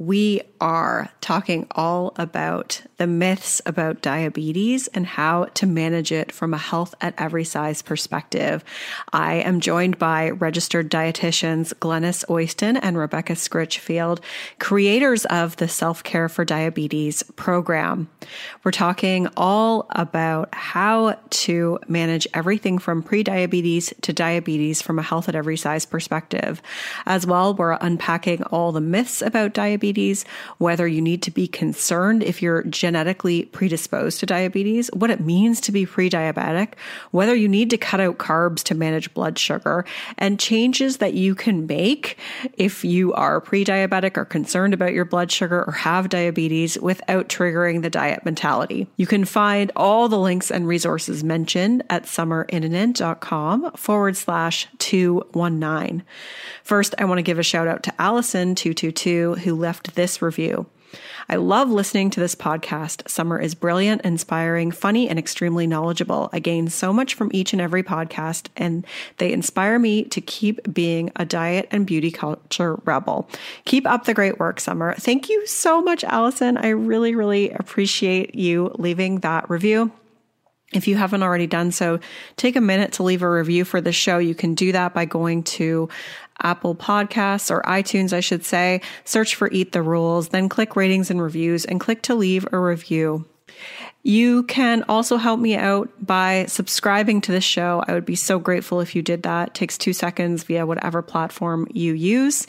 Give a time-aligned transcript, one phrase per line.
[0.00, 6.52] we are talking all about the myths about diabetes and how to manage it from
[6.52, 8.62] a health at every size perspective.
[9.12, 14.20] I am joined by registered dietitians Glenys Oyston and Rebecca Scritchfield,
[14.58, 18.10] creators of the Self Care for Diabetes program.
[18.62, 25.28] We're talking all about how to manage everything from prediabetes to diabetes from a health
[25.28, 26.60] at every size perspective.
[27.06, 30.24] As well, we're unpacking all the myths about diabetes,
[30.58, 35.60] whether you need to be concerned if you're genetically predisposed to diabetes, what it means
[35.62, 36.74] to be pre diabetic,
[37.10, 39.84] whether you need to cut out carbs to manage blood sugar,
[40.18, 42.18] and changes that you can make
[42.56, 47.28] if you are pre diabetic or concerned about your blood sugar or have diabetes without
[47.28, 48.86] triggering the diet mentality.
[48.96, 56.02] You can find all the links and resources mentioned at summerinnanen.com forward slash 219.
[56.62, 60.39] First, I want to give a shout out to Allison222 who left this review.
[61.28, 63.08] I love listening to this podcast.
[63.08, 66.28] Summer is brilliant, inspiring, funny, and extremely knowledgeable.
[66.32, 68.84] I gain so much from each and every podcast, and
[69.18, 73.28] they inspire me to keep being a diet and beauty culture rebel.
[73.64, 74.94] Keep up the great work, Summer.
[74.94, 76.56] Thank you so much, Allison.
[76.56, 79.92] I really, really appreciate you leaving that review.
[80.72, 81.98] If you haven't already done so,
[82.36, 84.18] take a minute to leave a review for the show.
[84.18, 85.88] You can do that by going to
[86.42, 88.80] Apple Podcasts or iTunes, I should say.
[89.04, 92.58] Search for Eat the Rules, then click ratings and reviews and click to leave a
[92.58, 93.26] review.
[94.02, 97.84] You can also help me out by subscribing to the show.
[97.86, 99.48] I would be so grateful if you did that.
[99.48, 102.46] It takes two seconds via whatever platform you use.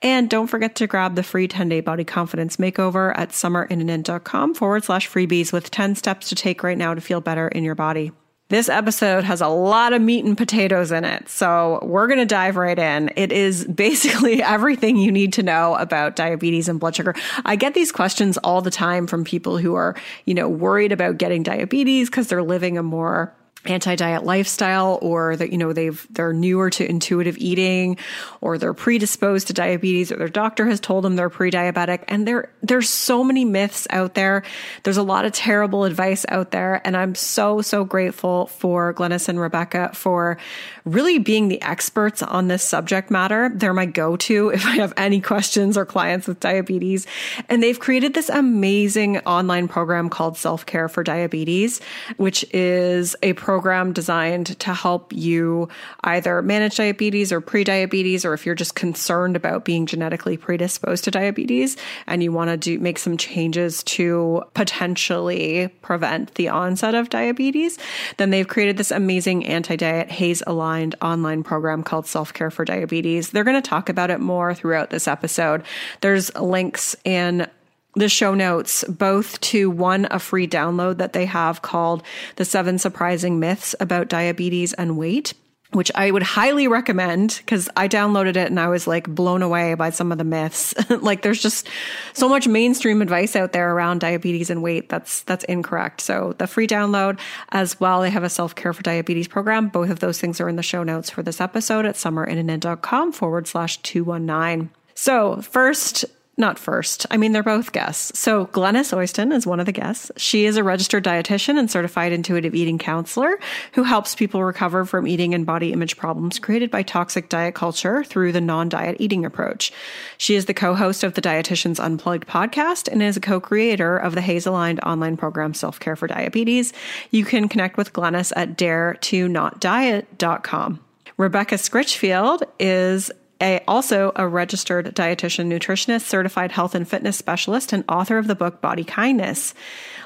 [0.00, 4.84] And don't forget to grab the free 10 day body confidence makeover at summerinnanen.com forward
[4.84, 8.12] slash freebies with 10 steps to take right now to feel better in your body.
[8.48, 11.28] This episode has a lot of meat and potatoes in it.
[11.28, 13.10] So we're going to dive right in.
[13.16, 17.14] It is basically everything you need to know about diabetes and blood sugar.
[17.44, 19.96] I get these questions all the time from people who are,
[20.26, 23.34] you know, worried about getting diabetes because they're living a more
[23.70, 27.96] anti-diet lifestyle or that you know they've they're newer to intuitive eating
[28.40, 32.04] or they're predisposed to diabetes or their doctor has told them they're pre-diabetic.
[32.08, 34.42] And there there's so many myths out there.
[34.82, 36.80] There's a lot of terrible advice out there.
[36.84, 40.38] And I'm so so grateful for Glenys and Rebecca for
[40.84, 43.50] really being the experts on this subject matter.
[43.54, 47.06] They're my go-to if I have any questions or clients with diabetes.
[47.48, 51.80] And they've created this amazing online program called self-care for diabetes
[52.16, 55.66] which is a program program designed to help you
[56.04, 61.10] either manage diabetes or pre-diabetes, or if you're just concerned about being genetically predisposed to
[61.10, 61.74] diabetes
[62.06, 67.78] and you want to do make some changes to potentially prevent the onset of diabetes,
[68.18, 73.30] then they've created this amazing anti-diet HAES aligned online program called Self-Care for Diabetes.
[73.30, 75.62] They're going to talk about it more throughout this episode.
[76.02, 77.48] There's links in
[77.96, 82.02] the show notes, both to one, a free download that they have called
[82.36, 85.34] The Seven Surprising Myths About Diabetes and Weight
[85.72, 89.74] which I would highly recommend because I downloaded it and I was like blown away
[89.74, 90.74] by some of the myths.
[91.02, 91.68] like there's just
[92.12, 96.00] so much mainstream advice out there around diabetes and weight that's that's incorrect.
[96.00, 97.18] So the free download
[97.50, 99.68] as well, they have a self-care for diabetes program.
[99.68, 103.48] Both of those things are in the show notes for this episode at summerinnanen.com forward
[103.48, 104.70] slash 219.
[104.94, 106.04] So first
[106.38, 107.06] not first.
[107.10, 108.18] I mean, they're both guests.
[108.18, 110.10] So Glenys Oyston is one of the guests.
[110.16, 113.38] She is a registered dietitian and certified intuitive eating counselor
[113.72, 118.04] who helps people recover from eating and body image problems created by toxic diet culture
[118.04, 119.72] through the non-diet eating approach.
[120.18, 124.20] She is the co-host of the Dietitians Unplugged podcast and is a co-creator of the
[124.20, 126.72] HAES Aligned online program Self-Care for Diabetes.
[127.10, 130.80] You can connect with Glenys at dare to not diet.com.
[131.16, 133.10] Rebecca Scritchfield is
[133.40, 138.34] a, also a registered dietitian, nutritionist, certified health and fitness specialist, and author of the
[138.34, 139.54] book Body Kindness,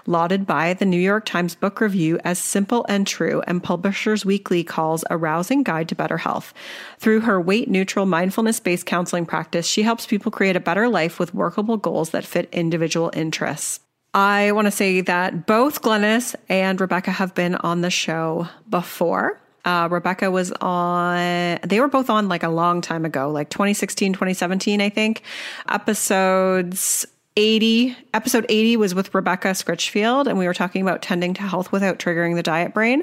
[0.07, 4.65] lauded by the New York Times Book Review as simple and true, and Publishers Weekly
[4.65, 6.53] calls a rousing guide to better health.
[6.99, 11.19] Through her weight neutral, mindfulness based counseling practice, she helps people create a better life
[11.19, 13.81] with workable goals that fit individual interests.
[14.13, 19.41] I want to say that both Glenys and Rebecca have been on the show before.
[19.65, 24.13] Uh, Rebecca was on, they were both on like a long time ago, like 2016,
[24.13, 25.23] 2017, I think.
[25.69, 27.07] Episodes
[27.41, 31.73] 80, episode 80 was with Rebecca Scritchfield, and we were talking about tending to health
[31.73, 33.03] without triggering the diet brain.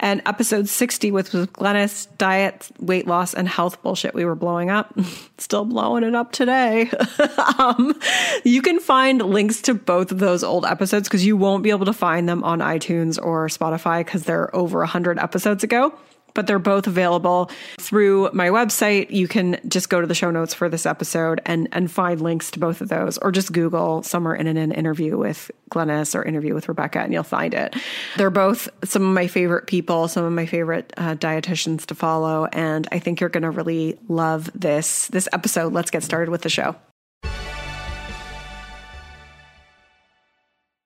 [0.00, 4.68] And episode 60 was with Glenys, diet, weight loss, and health bullshit we were blowing
[4.68, 4.92] up.
[5.38, 6.90] Still blowing it up today.
[7.58, 7.98] um,
[8.44, 11.86] you can find links to both of those old episodes because you won't be able
[11.86, 15.98] to find them on iTunes or Spotify because they're over 100 episodes ago
[16.40, 19.10] but they're both available through my website.
[19.10, 22.50] You can just go to the show notes for this episode and and find links
[22.52, 26.54] to both of those, or just Google "Summer in an interview with Glenys" or "interview
[26.54, 27.76] with Rebecca," and you'll find it.
[28.16, 32.46] They're both some of my favorite people, some of my favorite uh, dietitians to follow,
[32.54, 35.74] and I think you're going to really love this this episode.
[35.74, 36.74] Let's get started with the show.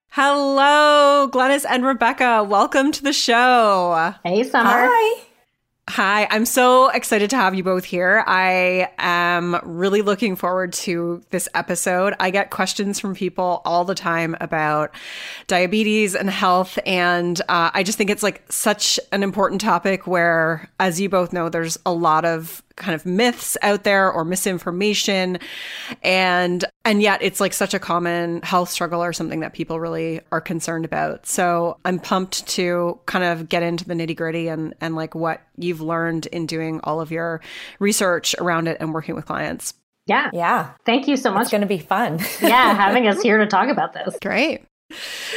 [0.09, 2.43] Hello, Glenys and Rebecca.
[2.43, 4.15] Welcome to the show.
[4.25, 4.89] Hey, Summer.
[4.91, 5.25] Hi.
[5.91, 8.25] Hi, I'm so excited to have you both here.
[8.27, 12.15] I am really looking forward to this episode.
[12.19, 14.95] I get questions from people all the time about
[15.47, 20.71] diabetes and health, and uh, I just think it's like such an important topic where,
[20.81, 25.39] as you both know, there's a lot of kind of myths out there or misinformation.
[26.03, 30.21] And and yet it's like such a common health struggle or something that people really
[30.33, 31.27] are concerned about.
[31.27, 35.43] So i'm pumped to kind of get into the nitty gritty and and like what
[35.57, 37.41] you've learned in doing all of your
[37.79, 39.75] research around it and working with clients.
[40.07, 40.31] Yeah.
[40.35, 40.73] Yeah.
[40.85, 42.19] Thank you so much it's going to be fun.
[42.41, 44.17] Yeah having us here to talk about this.
[44.21, 44.65] Great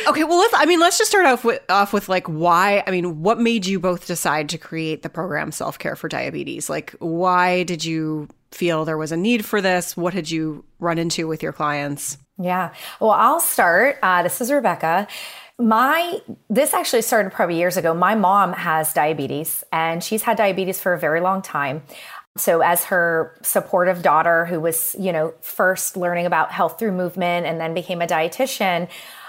[0.08, 2.92] Okay, well let's I mean let's just start off with off with like why I
[2.92, 6.70] mean what made you both decide to create the program Self-Care for Diabetes?
[6.70, 9.98] Like why did you feel there was a need for this?
[9.98, 12.18] What did you run into with your clients?
[12.40, 12.74] Yeah.
[13.00, 13.98] Well, I'll start.
[14.02, 15.08] Uh, this is Rebecca.
[15.60, 17.94] My this actually started probably years ago.
[17.94, 21.82] My mom has diabetes and she's had diabetes for a very long time.
[22.38, 27.48] So as her supportive daughter who was, you know, first learning about health through movement
[27.48, 28.88] and then became a dietitian,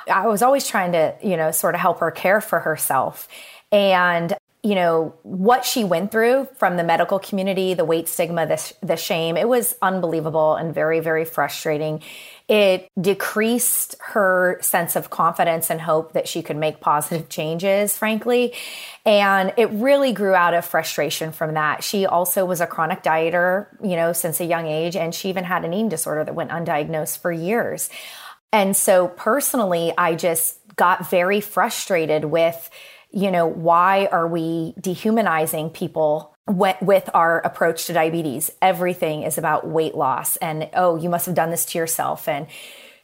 [0.08, 3.28] I was always trying to, you know, sort of help her care for herself.
[3.70, 8.72] And you know what she went through from the medical community the weight stigma the,
[8.82, 12.02] the shame it was unbelievable and very very frustrating.
[12.48, 18.52] It decreased her sense of confidence and hope that she could make positive changes frankly.
[19.06, 21.84] And it really grew out of frustration from that.
[21.84, 25.44] She also was a chronic dieter you know since a young age and she even
[25.44, 27.90] had an eating disorder that went undiagnosed for years
[28.52, 32.70] and so personally, I just got very frustrated with,
[33.10, 38.50] you know, why are we dehumanizing people with our approach to diabetes?
[38.62, 42.26] Everything is about weight loss and, oh, you must have done this to yourself.
[42.26, 42.46] And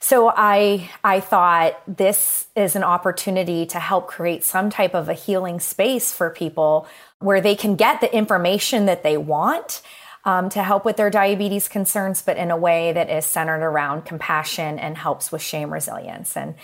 [0.01, 5.15] so I, I thought this is an opportunity to help create some type of a
[5.15, 6.87] healing space for people
[7.21, 9.83] where they can get the information that they want
[10.25, 14.05] um, to help with their diabetes concerns, but in a way that is centered around
[14.05, 16.37] compassion and helps with shame resilience.
[16.37, 16.55] And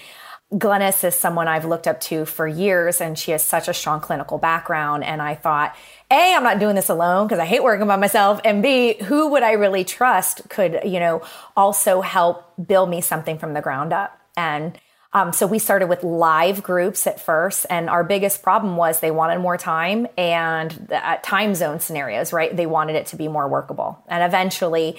[0.52, 4.00] Glenys is someone I've looked up to for years, and she has such a strong
[4.00, 5.05] clinical background.
[5.05, 5.76] And I thought,
[6.11, 8.40] A, I'm not doing this alone because I hate working by myself.
[8.45, 11.23] And B, who would I really trust could, you know,
[11.57, 14.19] also help build me something from the ground up?
[14.37, 14.76] And
[15.12, 19.11] um, so we started with live groups at first, and our biggest problem was they
[19.11, 22.57] wanted more time and uh, time zone scenarios, right?
[22.57, 24.02] They wanted it to be more workable.
[24.07, 24.97] And eventually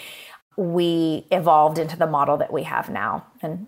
[0.57, 3.25] we evolved into the model that we have now.
[3.41, 3.67] And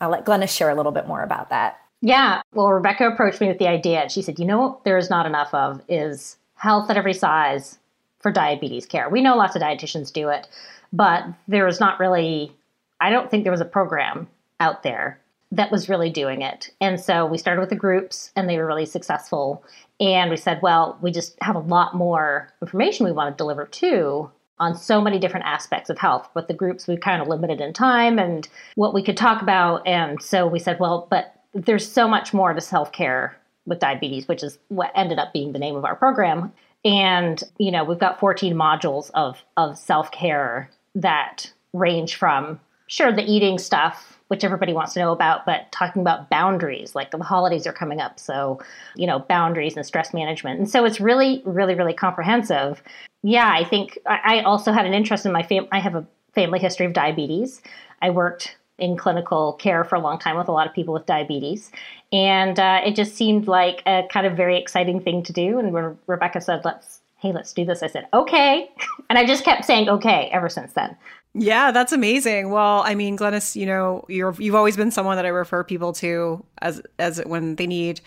[0.00, 1.80] I'll let Glenys share a little bit more about that.
[2.00, 2.42] Yeah.
[2.52, 5.10] Well, Rebecca approached me with the idea, and she said, You know what there is
[5.10, 7.78] not enough of is health at every size
[8.18, 9.08] for diabetes care.
[9.08, 10.48] We know lots of dietitians do it,
[10.92, 12.52] but there is not really,
[13.00, 14.26] I don't think there was a program
[14.58, 15.20] out there
[15.52, 16.70] that was really doing it.
[16.80, 19.64] And so we started with the groups and they were really successful.
[20.00, 23.64] And we said, well, we just have a lot more information we want to deliver
[23.66, 26.28] to on so many different aspects of health.
[26.34, 29.86] But the groups we kind of limited in time and what we could talk about.
[29.86, 33.36] And so we said, well, but there's so much more to self care
[33.66, 36.52] with diabetes, which is what ended up being the name of our program.
[36.84, 43.12] And, you know, we've got 14 modules of, of self care that range from, sure,
[43.12, 47.18] the eating stuff which everybody wants to know about, but talking about boundaries, like the
[47.18, 48.20] holidays are coming up.
[48.20, 48.60] So,
[48.94, 50.58] you know, boundaries and stress management.
[50.58, 52.82] And so it's really, really, really comprehensive.
[53.22, 55.68] Yeah, I think I also had an interest in my family.
[55.72, 57.62] I have a family history of diabetes.
[58.00, 61.06] I worked in clinical care for a long time with a lot of people with
[61.06, 61.70] diabetes.
[62.12, 65.58] And uh, it just seemed like a kind of very exciting thing to do.
[65.58, 68.70] And when Rebecca said, let's, hey, let's do this, I said, okay.
[69.10, 70.94] And I just kept saying okay ever since then.
[71.34, 72.50] Yeah, that's amazing.
[72.50, 75.92] Well, I mean, Glenys, you know, you're you've always been someone that I refer people
[75.94, 78.00] to as as when they need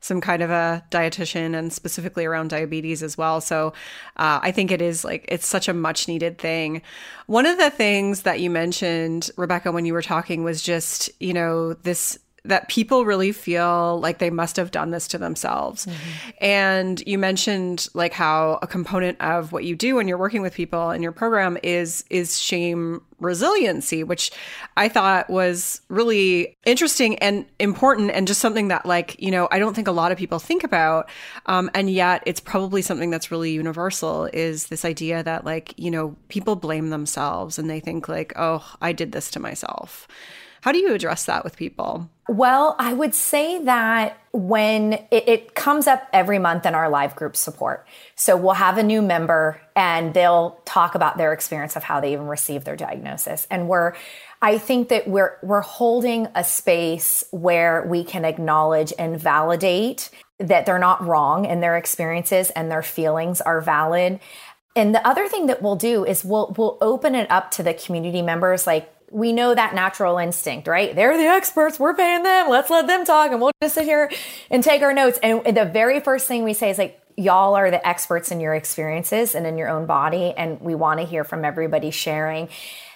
[0.00, 3.40] some kind of a dietitian and specifically around diabetes as well.
[3.40, 3.72] So
[4.16, 6.82] uh, I think it is like it's such a much needed thing.
[7.26, 11.34] One of the things that you mentioned, Rebecca, when you were talking was just, you
[11.34, 12.18] know, this
[12.48, 15.86] that people really feel like they must have done this to themselves.
[15.86, 16.30] Mm-hmm.
[16.40, 20.54] And you mentioned like how a component of what you do when you're working with
[20.54, 24.30] people in your program is is shame resiliency, which
[24.76, 29.58] I thought was really interesting and important and just something that like, you know, I
[29.58, 31.08] don't think a lot of people think about.
[31.46, 35.90] Um, and yet it's probably something that's really universal is this idea that like, you
[35.90, 40.06] know, people blame themselves and they think like, oh, I did this to myself.
[40.60, 42.10] How do you address that with people?
[42.28, 47.16] Well, I would say that when it, it, comes up every month in our live
[47.16, 47.86] group support.
[48.16, 52.12] So we'll have a new member and they'll talk about their experience of how they
[52.12, 53.46] even received their diagnosis.
[53.50, 53.94] And we're,
[54.42, 60.66] I think that we're, we're holding a space where we can acknowledge and validate that
[60.66, 64.20] they're not wrong in their experiences and their feelings are valid.
[64.76, 67.72] And the other thing that we'll do is we'll, we'll open it up to the
[67.72, 70.94] community members like, we know that natural instinct, right?
[70.94, 71.78] They're the experts.
[71.78, 72.48] We're paying them.
[72.50, 74.10] Let's let them talk and we'll just sit here
[74.50, 75.18] and take our notes.
[75.22, 78.54] And the very first thing we say is like, y'all are the experts in your
[78.54, 80.32] experiences and in your own body.
[80.36, 82.48] And we want to hear from everybody sharing.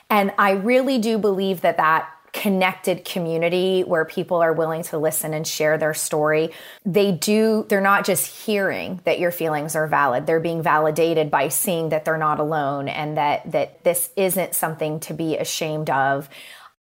[0.09, 5.35] And I really do believe that that connected community where people are willing to listen
[5.35, 6.51] and share their story.
[6.85, 10.27] They do, they're not just hearing that your feelings are valid.
[10.27, 15.01] They're being validated by seeing that they're not alone and that, that this isn't something
[15.01, 16.29] to be ashamed of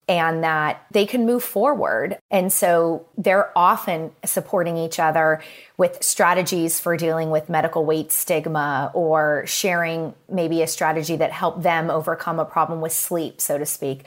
[0.10, 2.18] and that they can move forward.
[2.32, 5.44] And so they're often supporting each other
[5.78, 11.62] with strategies for dealing with medical weight stigma or sharing maybe a strategy that helped
[11.62, 14.04] them overcome a problem with sleep, so to speak.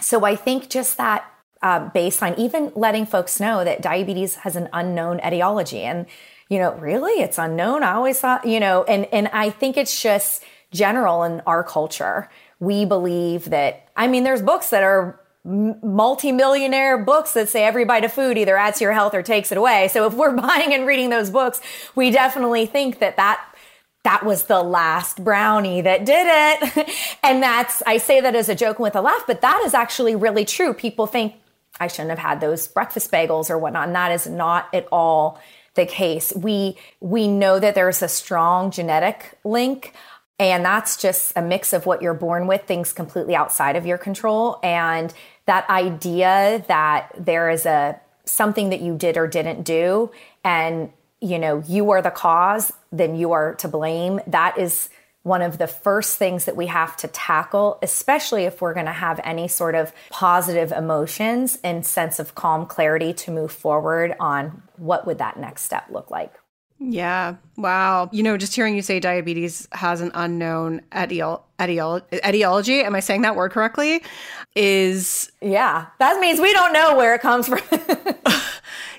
[0.00, 1.24] So I think just that
[1.62, 6.06] uh, baseline, even letting folks know that diabetes has an unknown etiology and,
[6.48, 7.82] you know, really it's unknown.
[7.82, 10.42] I always thought, you know, and, and I think it's just
[10.72, 12.30] general in our culture.
[12.60, 18.04] We believe that, I mean, there's books that are multi-millionaire books that say every bite
[18.04, 19.88] of food either adds to your health or takes it away.
[19.88, 21.60] So if we're buying and reading those books,
[21.94, 23.42] we definitely think that that
[24.02, 26.90] that was the last brownie that did it.
[27.22, 29.74] and that's, I say that as a joke and with a laugh, but that is
[29.74, 30.72] actually really true.
[30.72, 31.34] People think
[31.78, 33.86] I shouldn't have had those breakfast bagels or whatnot.
[33.88, 35.40] And that is not at all
[35.74, 36.32] the case.
[36.34, 39.94] We, we know that there's a strong genetic link.
[40.38, 43.98] And that's just a mix of what you're born with, things completely outside of your
[43.98, 44.58] control.
[44.62, 45.12] And
[45.44, 50.10] that idea that there is a something that you did or didn't do
[50.44, 50.90] and
[51.20, 54.20] you know, you are the cause, then you are to blame.
[54.26, 54.88] That is
[55.22, 58.92] one of the first things that we have to tackle, especially if we're going to
[58.92, 64.62] have any sort of positive emotions and sense of calm clarity to move forward on
[64.76, 66.32] what would that next step look like.
[66.82, 67.36] Yeah.
[67.58, 68.08] Wow.
[68.10, 73.20] You know, just hearing you say diabetes has an unknown etiology, etiology, am I saying
[73.20, 74.02] that word correctly?
[74.56, 75.86] Is Yeah.
[75.98, 77.60] That means we don't know where it comes from.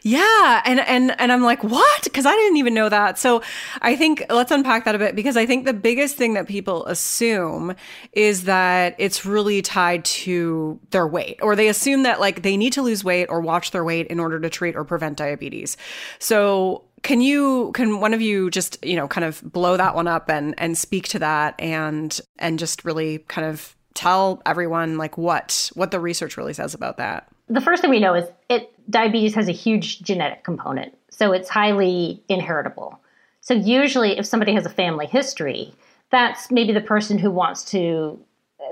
[0.03, 3.19] Yeah, and and and I'm like, "What?" cuz I didn't even know that.
[3.19, 3.43] So,
[3.81, 6.85] I think let's unpack that a bit because I think the biggest thing that people
[6.87, 7.75] assume
[8.13, 12.73] is that it's really tied to their weight or they assume that like they need
[12.73, 15.77] to lose weight or watch their weight in order to treat or prevent diabetes.
[16.17, 20.07] So, can you can one of you just, you know, kind of blow that one
[20.07, 25.17] up and and speak to that and and just really kind of tell everyone like
[25.17, 27.27] what what the research really says about that?
[27.51, 31.49] The first thing we know is it diabetes has a huge genetic component, so it's
[31.49, 32.99] highly inheritable.
[33.41, 35.73] So usually, if somebody has a family history,
[36.11, 38.19] that's maybe the person who wants to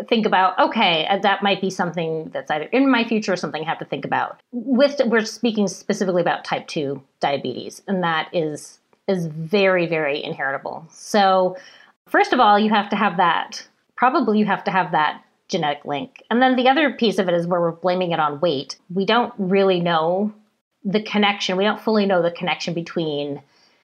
[0.07, 3.63] think about okay uh, that might be something that's either in my future or something
[3.63, 8.29] i have to think about with we're speaking specifically about type 2 diabetes and that
[8.31, 11.57] is is very very inheritable so
[12.09, 13.67] First of all, you have to have that.
[13.95, 16.23] Probably you have to have that genetic link.
[16.31, 18.77] And then the other piece of it is where we're blaming it on weight.
[18.93, 20.33] We don't really know
[20.85, 21.57] the connection.
[21.57, 23.41] We don't fully know the connection between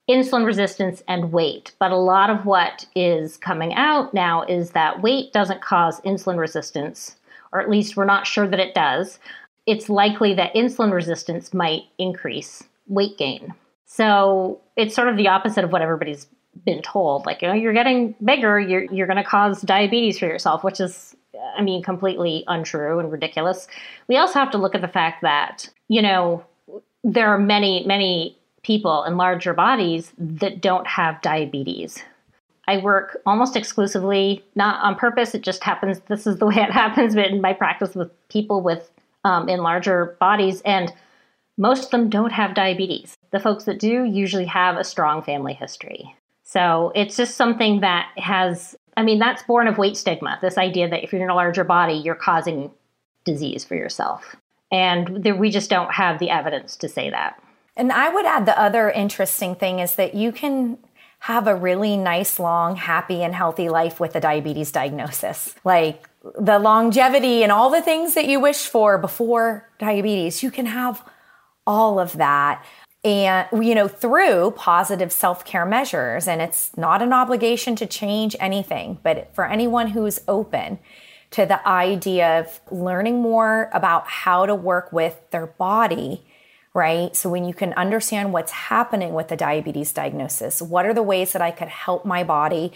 [0.08, 1.72] insulin resistance and weight.
[1.78, 6.38] But a lot of what is coming out now is that weight doesn't cause insulin
[6.38, 7.16] resistance,
[7.52, 9.18] or at least we're not sure that it does.
[9.66, 13.52] It's likely that insulin resistance might increase weight gain.
[13.84, 16.28] So it's sort of the opposite of what everybody's
[16.64, 17.26] been told.
[17.26, 20.80] Like, you know, you're getting bigger, you're, you're going to cause diabetes for yourself, which
[20.80, 21.15] is,
[21.56, 23.66] I mean, completely untrue and ridiculous.
[24.08, 26.44] We also have to look at the fact that, you know,
[27.04, 32.02] there are many, many people in larger bodies that don't have diabetes.
[32.68, 36.70] I work almost exclusively, not on purpose, it just happens, this is the way it
[36.72, 38.90] happens, but in my practice with people with
[39.24, 40.62] um, in larger bodies.
[40.62, 40.92] And
[41.58, 43.16] most of them don't have diabetes.
[43.30, 46.14] The folks that do usually have a strong family history.
[46.46, 50.88] So it's just something that has, I mean, that's born of weight stigma this idea
[50.88, 52.70] that if you're in a larger body, you're causing
[53.24, 54.36] disease for yourself.
[54.70, 57.42] And there, we just don't have the evidence to say that.
[57.76, 60.78] And I would add the other interesting thing is that you can
[61.18, 65.52] have a really nice, long, happy, and healthy life with a diabetes diagnosis.
[65.64, 70.66] Like the longevity and all the things that you wish for before diabetes, you can
[70.66, 71.02] have
[71.66, 72.64] all of that
[73.06, 78.98] and you know through positive self-care measures and it's not an obligation to change anything
[79.04, 80.78] but for anyone who's open
[81.30, 86.22] to the idea of learning more about how to work with their body
[86.74, 87.16] right?
[87.16, 91.32] So when you can understand what's happening with the diabetes diagnosis what are the ways
[91.32, 92.72] that i could help my body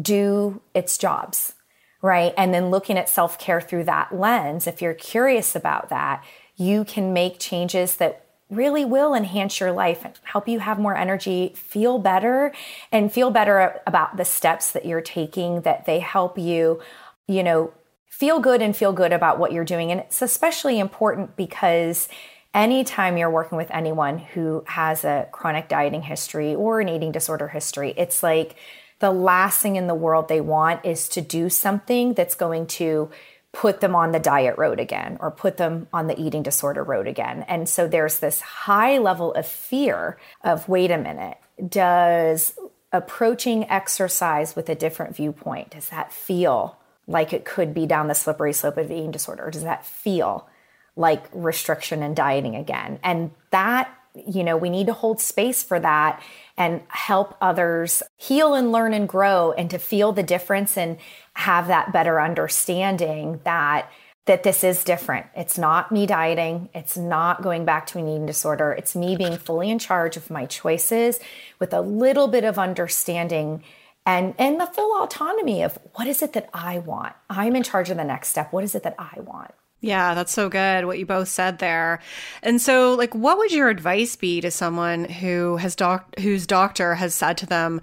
[0.00, 1.54] do its jobs
[2.02, 2.32] right?
[2.38, 6.24] And then looking at self-care through that lens if you're curious about that
[6.56, 10.96] you can make changes that really will enhance your life and help you have more
[10.96, 12.52] energy, feel better,
[12.90, 16.80] and feel better about the steps that you're taking, that they help you,
[17.26, 17.72] you know,
[18.06, 19.90] feel good and feel good about what you're doing.
[19.90, 22.08] And it's especially important because
[22.52, 27.48] anytime you're working with anyone who has a chronic dieting history or an eating disorder
[27.48, 28.56] history, it's like
[28.98, 33.10] the last thing in the world they want is to do something that's going to
[33.52, 37.08] put them on the diet road again or put them on the eating disorder road
[37.08, 37.44] again.
[37.48, 41.36] And so there's this high level of fear of wait a minute,
[41.68, 42.54] does
[42.92, 48.14] approaching exercise with a different viewpoint, does that feel like it could be down the
[48.14, 49.46] slippery slope of eating disorder?
[49.46, 50.48] Or does that feel
[50.96, 53.00] like restriction and dieting again?
[53.02, 56.22] And that, you know, we need to hold space for that
[56.60, 60.98] and help others heal and learn and grow and to feel the difference and
[61.32, 63.90] have that better understanding that
[64.26, 65.26] that this is different.
[65.34, 66.68] It's not me dieting.
[66.74, 68.72] It's not going back to an eating disorder.
[68.72, 71.18] It's me being fully in charge of my choices
[71.58, 73.64] with a little bit of understanding
[74.04, 77.14] and and the full autonomy of what is it that I want.
[77.30, 78.52] I'm in charge of the next step.
[78.52, 79.52] What is it that I want?
[79.80, 82.00] Yeah, that's so good what you both said there.
[82.42, 86.94] And so like what would your advice be to someone who has doc whose doctor
[86.94, 87.80] has said to them,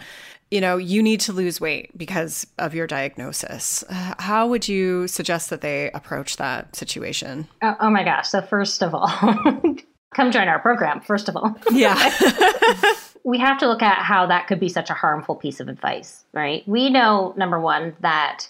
[0.52, 3.84] you know, you need to lose weight because of your diagnosis.
[3.90, 7.48] Uh, how would you suggest that they approach that situation?
[7.62, 8.30] Oh, oh my gosh.
[8.30, 9.08] So first of all,
[10.14, 11.58] come join our program first of all.
[11.72, 12.14] Yeah.
[13.24, 16.24] we have to look at how that could be such a harmful piece of advice,
[16.32, 16.66] right?
[16.68, 18.48] We know number 1 that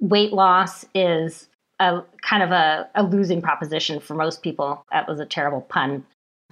[0.00, 1.48] weight loss is
[1.80, 4.84] a kind of a, a losing proposition for most people.
[4.92, 6.04] That was a terrible pun.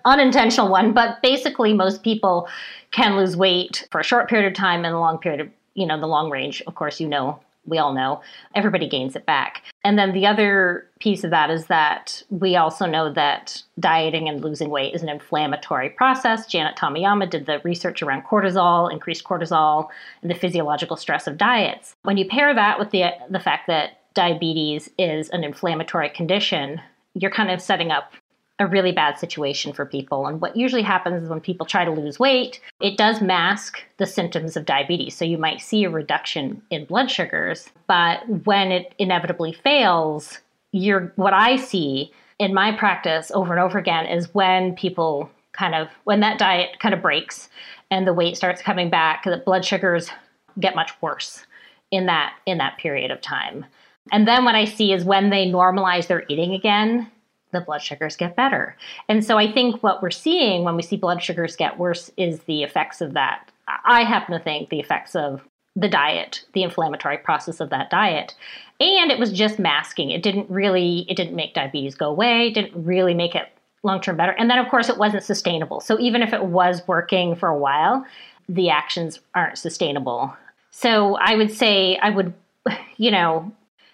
[0.04, 2.48] Unintentional one, but basically most people
[2.90, 5.87] can lose weight for a short period of time and a long period of, you
[5.87, 6.61] know, the long range.
[6.66, 8.20] Of course, you know, we all know
[8.54, 9.62] everybody gains it back.
[9.85, 14.42] And then the other piece of that is that we also know that dieting and
[14.42, 16.46] losing weight is an inflammatory process.
[16.46, 19.88] Janet Tomiyama did the research around cortisol, increased cortisol,
[20.22, 21.94] and the physiological stress of diets.
[22.02, 26.81] When you pair that with the the fact that diabetes is an inflammatory condition,
[27.14, 28.12] you're kind of setting up
[28.59, 30.27] a really bad situation for people.
[30.27, 34.07] And what usually happens is when people try to lose weight, it does mask the
[34.07, 35.16] symptoms of diabetes.
[35.16, 40.38] So you might see a reduction in blood sugars, but when it inevitably fails,
[40.70, 45.75] you're what I see in my practice over and over again is when people kind
[45.75, 47.48] of when that diet kind of breaks
[47.90, 50.11] and the weight starts coming back, the blood sugars
[50.59, 51.44] get much worse
[51.90, 53.66] in that in that period of time.
[54.10, 57.10] And then what I see is when they normalize their eating again,
[57.52, 58.76] the blood sugars get better.
[59.08, 62.40] And so I think what we're seeing when we see blood sugars get worse is
[62.40, 63.50] the effects of that.
[63.84, 65.42] I happen to think the effects of
[65.76, 68.34] the diet, the inflammatory process of that diet.
[68.80, 70.10] And it was just masking.
[70.10, 73.48] It didn't really it didn't make diabetes go away, it didn't really make it
[73.84, 74.32] long-term better.
[74.32, 75.80] And then of course it wasn't sustainable.
[75.80, 78.04] So even if it was working for a while,
[78.48, 80.36] the actions aren't sustainable
[80.72, 82.34] So I would say I would,
[82.96, 83.52] you know,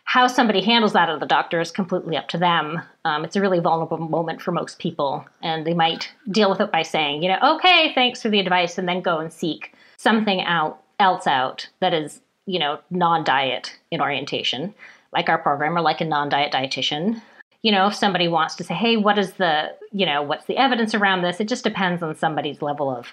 [0.09, 2.81] how somebody handles that at the doctor is completely up to them.
[3.05, 6.73] Um, it's a really vulnerable moment for most people, and they might deal with it
[6.73, 10.41] by saying, you know, okay, thanks for the advice, and then go and seek something
[10.41, 14.73] out else out that is, you know, non-diet in orientation,
[15.13, 17.21] like our program, or like a non-diet dietitian.
[17.61, 20.57] You know, if somebody wants to say, hey, what is the, you know, what's the
[20.57, 21.39] evidence around this?
[21.39, 23.09] It just depends on somebody's level of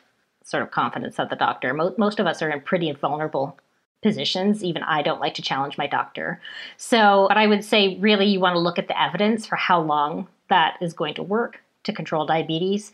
[0.45, 1.73] sort of confidence of the doctor.
[1.73, 3.59] Most, most of us are in pretty vulnerable
[4.05, 4.63] positions.
[4.63, 6.39] Even I don't like to challenge my doctor.
[6.77, 9.81] So, but I would say really you want to look at the evidence for how
[9.81, 12.93] long that is going to work to control diabetes.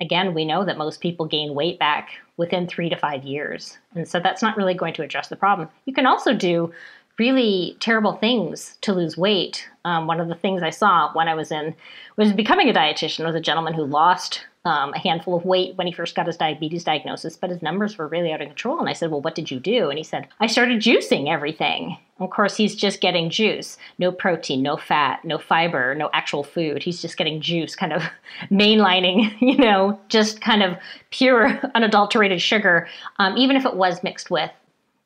[0.00, 3.78] Again, we know that most people gain weight back within three to five years.
[3.94, 5.68] And so that's not really going to address the problem.
[5.84, 6.72] You can also do
[7.20, 9.68] really terrible things to lose weight.
[9.84, 11.72] Um, one of the things I saw when I was in
[12.16, 15.86] was becoming a dietitian was a gentleman who lost um, a handful of weight when
[15.86, 18.78] he first got his diabetes diagnosis, but his numbers were really out of control.
[18.78, 19.88] And I said, Well, what did you do?
[19.88, 21.98] And he said, I started juicing everything.
[22.20, 26.82] of course, he's just getting juice no protein, no fat, no fiber, no actual food.
[26.82, 28.02] He's just getting juice, kind of
[28.50, 30.76] mainlining, you know, just kind of
[31.10, 34.50] pure, unadulterated sugar, um, even if it was mixed with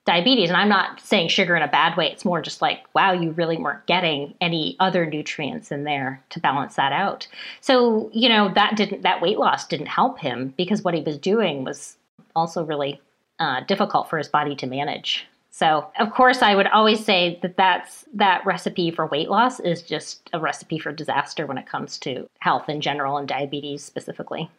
[0.07, 0.49] diabetes.
[0.49, 2.11] And I'm not saying sugar in a bad way.
[2.11, 6.41] It's more just like, wow, you really weren't getting any other nutrients in there to
[6.41, 7.27] balance that out.
[7.61, 11.19] So, you know, that didn't, that weight loss didn't help him because what he was
[11.19, 11.97] doing was
[12.35, 13.01] also really
[13.41, 15.27] uh, difficult for his body to manage.
[15.51, 19.83] So, of course, I would always say that that's that recipe for weight loss is
[19.83, 24.51] just a recipe for disaster when it comes to health in general and diabetes specifically.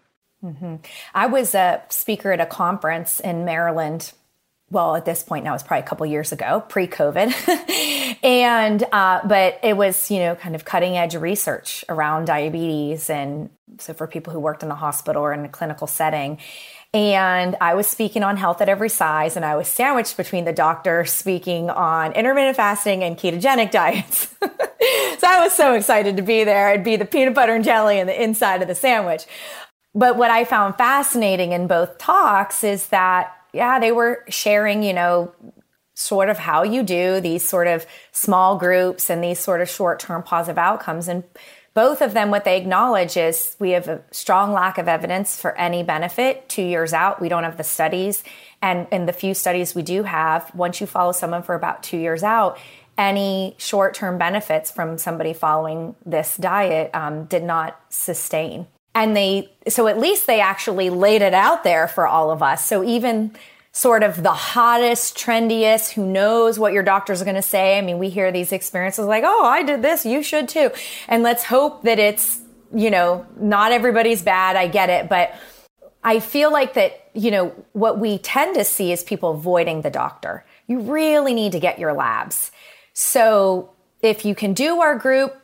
[0.43, 0.77] Mm-hmm.
[1.13, 4.11] I was a speaker at a conference in Maryland
[4.69, 9.59] well, at this point now, it's probably a couple years ago, pre-COVID, and uh, but
[9.63, 13.49] it was you know kind of cutting edge research around diabetes, and
[13.79, 16.39] so for people who worked in the hospital or in a clinical setting.
[16.93, 20.53] And I was speaking on health at every size, and I was sandwiched between the
[20.53, 24.27] doctor speaking on intermittent fasting and ketogenic diets.
[24.41, 26.69] so I was so excited to be there.
[26.69, 29.25] I'd be the peanut butter and jelly in the inside of the sandwich.
[29.93, 34.93] But what I found fascinating in both talks is that yeah, they were sharing, you
[34.93, 35.33] know,
[35.93, 39.99] sort of how you do these sort of small groups and these sort of short
[39.99, 41.07] term positive outcomes.
[41.07, 41.23] And
[41.73, 45.57] both of them, what they acknowledge is we have a strong lack of evidence for
[45.57, 47.19] any benefit two years out.
[47.19, 48.23] We don't have the studies.
[48.61, 51.97] And in the few studies we do have, once you follow someone for about two
[51.97, 52.59] years out,
[52.97, 59.49] any short term benefits from somebody following this diet um, did not sustain and they
[59.67, 62.65] so at least they actually laid it out there for all of us.
[62.65, 63.35] So even
[63.71, 67.77] sort of the hottest trendiest who knows what your doctors are going to say.
[67.77, 70.71] I mean we hear these experiences like oh i did this you should too.
[71.07, 72.39] And let's hope that it's
[72.73, 75.09] you know not everybody's bad i get it.
[75.09, 75.35] But
[76.03, 79.91] i feel like that you know what we tend to see is people avoiding the
[79.91, 80.43] doctor.
[80.65, 82.51] You really need to get your labs.
[82.93, 85.35] So if you can do our group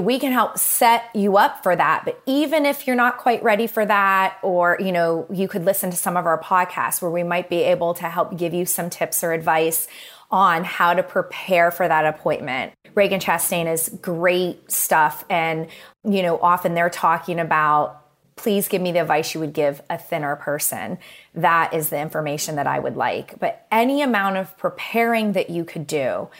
[0.00, 2.04] we can help set you up for that.
[2.04, 5.90] But even if you're not quite ready for that, or, you know, you could listen
[5.90, 8.88] to some of our podcasts where we might be able to help give you some
[8.88, 9.88] tips or advice
[10.30, 12.72] on how to prepare for that appointment.
[12.94, 15.26] Ragen Chastain is great stuff.
[15.28, 15.68] And,
[16.04, 17.98] you know, often they're talking about,
[18.36, 20.98] please give me the advice you would give a thinner person.
[21.34, 23.38] That is the information that I would like.
[23.38, 26.30] But any amount of preparing that you could do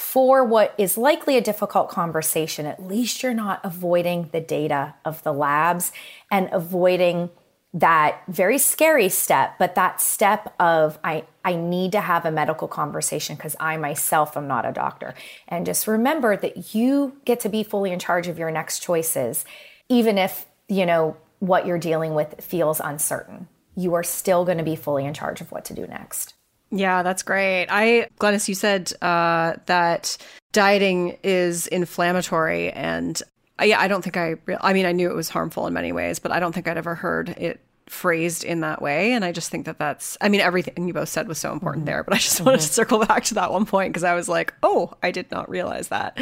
[0.00, 5.22] for what is likely a difficult conversation, at least you're not avoiding the data of
[5.24, 5.92] the labs
[6.30, 7.28] and avoiding
[7.74, 12.66] that very scary step, but that step of I, I need to have a medical
[12.66, 15.14] conversation because I myself am not a doctor.
[15.46, 19.44] And just remember that you get to be fully in charge of your next choices,
[19.90, 23.48] even if, you know, what you're dealing with feels uncertain.
[23.76, 26.34] You are still going to be fully in charge of what to do next.
[26.70, 27.66] Yeah, that's great.
[27.68, 30.16] I, Glenys, you said uh, that
[30.52, 33.20] dieting is inflammatory, and
[33.60, 34.36] uh, yeah, I don't think I.
[34.46, 36.68] Re- I mean, I knew it was harmful in many ways, but I don't think
[36.68, 39.12] I'd ever heard it phrased in that way.
[39.12, 40.16] And I just think that that's.
[40.20, 41.92] I mean, everything you both said was so important mm-hmm.
[41.92, 42.66] there, but I just wanted mm-hmm.
[42.66, 45.50] to circle back to that one point because I was like, oh, I did not
[45.50, 46.16] realize that,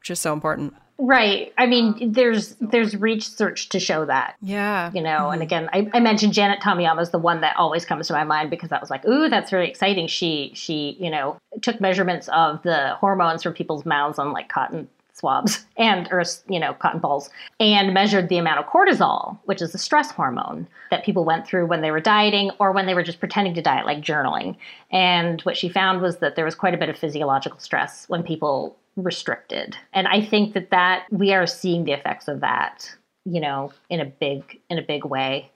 [0.00, 0.74] which is so important.
[0.98, 1.52] Right.
[1.58, 4.36] I mean, there's there's research to show that.
[4.40, 4.90] Yeah.
[4.94, 5.32] You know, mm-hmm.
[5.34, 8.24] and again, I, I, mentioned Janet Tomiyama is the one that always comes to my
[8.24, 10.06] mind because that was like, ooh, that's really exciting.
[10.06, 14.88] She she you know took measurements of the hormones from people's mouths on like cotton
[15.12, 19.72] swabs and or you know cotton balls and measured the amount of cortisol which is
[19.72, 23.02] the stress hormone that people went through when they were dieting or when they were
[23.02, 24.54] just pretending to diet like journaling
[24.90, 28.22] and what she found was that there was quite a bit of physiological stress when
[28.22, 29.76] people restricted.
[29.92, 34.00] And I think that that we are seeing the effects of that, you know, in
[34.00, 35.50] a big in a big way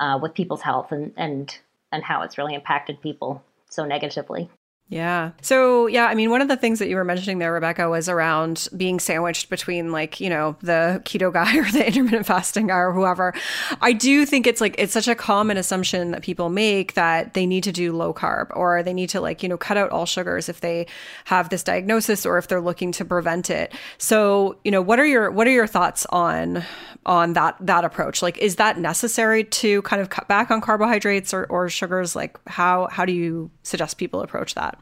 [0.00, 1.56] uh, with people's health and and
[1.92, 3.42] and how it's really impacted people.
[3.68, 4.48] so negatively.
[4.88, 5.32] Yeah.
[5.42, 8.08] So, yeah, I mean, one of the things that you were mentioning there, Rebecca, was
[8.08, 12.78] around being sandwiched between like, you know, the keto guy or the intermittent fasting guy
[12.78, 13.34] or whoever.
[13.80, 17.46] I do think it's like, it's such a common assumption that people make that they
[17.46, 20.06] need to do low carb or they need to like, you know, cut out all
[20.06, 20.86] sugars if they
[21.24, 23.74] have this diagnosis or if they're looking to prevent it.
[23.98, 26.62] So, you know, what are your, what are your thoughts on,
[27.04, 28.22] on that, that approach?
[28.22, 32.14] Like, is that necessary to kind of cut back on carbohydrates or, or sugars?
[32.14, 34.75] Like, how, how do you suggest people approach that?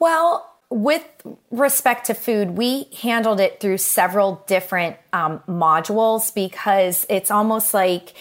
[0.00, 1.04] Well, with
[1.50, 8.14] respect to food, we handled it through several different um, modules because it's almost like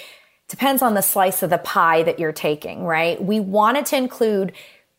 [0.50, 3.24] depends on the slice of the pie that you're taking, right?
[3.24, 4.52] We wanted to include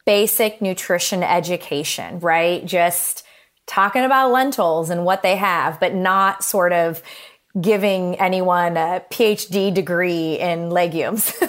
[0.06, 2.64] basic nutrition education, right?
[2.64, 3.24] Just
[3.66, 7.02] talking about lentils and what they have, but not sort of
[7.60, 11.32] giving anyone a PhD degree in legumes.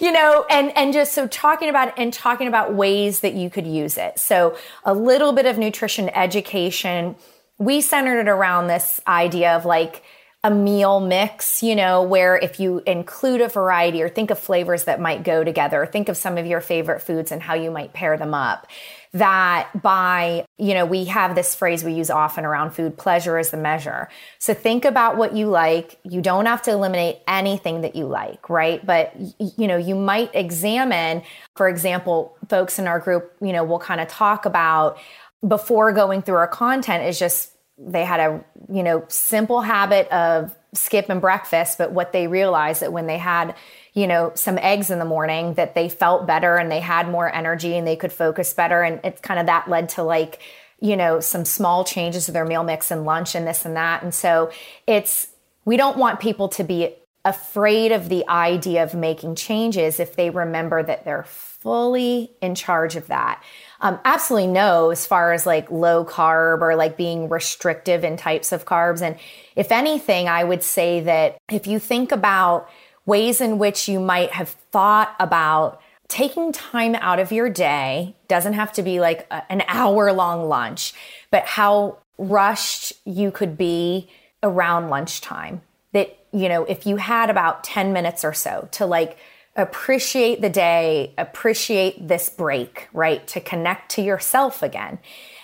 [0.00, 3.66] you know, and, and just so talking about and talking about ways that you could
[3.66, 4.18] use it.
[4.18, 7.16] So a little bit of nutrition education.
[7.58, 10.02] We centered it around this idea of like,
[10.44, 14.84] a meal mix, you know, where if you include a variety or think of flavors
[14.84, 17.92] that might go together, think of some of your favorite foods and how you might
[17.92, 18.68] pair them up
[19.12, 23.50] that by, you know, we have this phrase we use often around food pleasure is
[23.50, 24.08] the measure.
[24.38, 25.98] So think about what you like.
[26.04, 28.84] You don't have to eliminate anything that you like, right?
[28.84, 31.22] But, you know, you might examine,
[31.54, 34.98] for example, folks in our group, you know, will kind of talk about
[35.46, 40.54] before going through our content is just they had a, you know, simple habit of
[40.72, 43.54] skipping breakfast, but what they realized that when they had
[43.96, 47.34] you know, some eggs in the morning that they felt better and they had more
[47.34, 48.82] energy and they could focus better.
[48.82, 50.38] And it's kind of that led to like,
[50.80, 54.02] you know, some small changes to their meal mix and lunch and this and that.
[54.02, 54.52] And so
[54.86, 55.28] it's,
[55.64, 60.28] we don't want people to be afraid of the idea of making changes if they
[60.28, 63.42] remember that they're fully in charge of that.
[63.80, 68.52] Um, absolutely no, as far as like low carb or like being restrictive in types
[68.52, 69.00] of carbs.
[69.00, 69.16] And
[69.56, 72.68] if anything, I would say that if you think about
[73.06, 78.52] ways in which you might have thought about taking time out of your day doesn't
[78.52, 80.92] have to be like a, an hour long lunch,
[81.30, 84.08] but how rushed you could be
[84.42, 85.62] around lunchtime.
[85.92, 89.18] That, you know, if you had about 10 minutes or so to like
[89.56, 93.26] appreciate the day, appreciate this break, right?
[93.28, 94.98] To connect to yourself again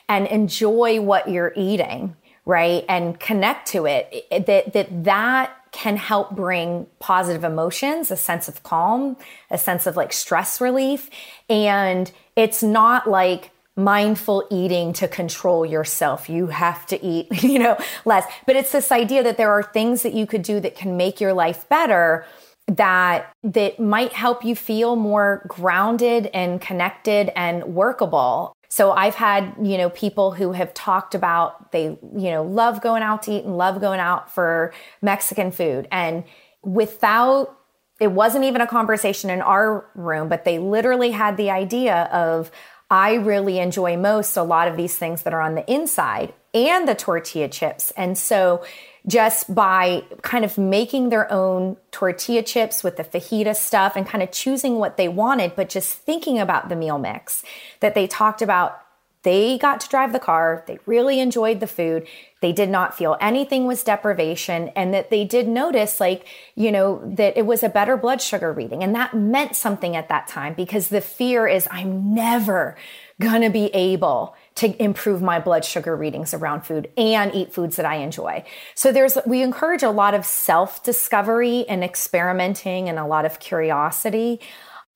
[0.09, 2.85] and enjoy what you're eating, right?
[2.89, 8.63] And connect to it, that, that, that can help bring positive emotions, a sense of
[8.63, 9.17] calm,
[9.51, 11.11] a sense of like stress relief.
[11.49, 16.29] And it's not like mindful eating to control yourself.
[16.29, 18.31] You have to eat, you know, less.
[18.47, 21.21] But it's this idea that there are things that you could do that can make
[21.21, 22.27] your life better
[22.69, 29.55] that that might help you feel more grounded and connected and workable so I've had,
[29.63, 33.45] you know, people who have talked about they, you know, love going out to eat
[33.45, 35.87] and love going out for Mexican food.
[35.93, 36.25] And
[36.63, 37.55] without,
[38.01, 42.51] it wasn't even a conversation in our room, but they literally had the idea of,
[42.91, 46.89] I really enjoy most a lot of these things that are on the inside and
[46.89, 47.91] the tortilla chips.
[47.91, 48.65] And so
[49.07, 54.23] just by kind of making their own tortilla chips with the fajita stuff and kind
[54.23, 57.43] of choosing what they wanted, but just thinking about the meal mix
[57.81, 58.79] that they talked about.
[59.25, 60.65] They got to drive the car.
[60.67, 62.09] They really enjoyed the food.
[62.41, 67.01] They did not feel anything was deprivation and that they did notice like, you know,
[67.15, 68.83] that it was a better blood sugar reading.
[68.83, 72.77] And that meant something at that time because the fear is I'm never
[73.21, 77.77] going to be able to improve my blood sugar readings around food and eat foods
[77.77, 78.45] that I enjoy.
[78.75, 83.41] So there's, we encourage a lot of self discovery and experimenting and a lot of
[83.41, 84.41] curiosity.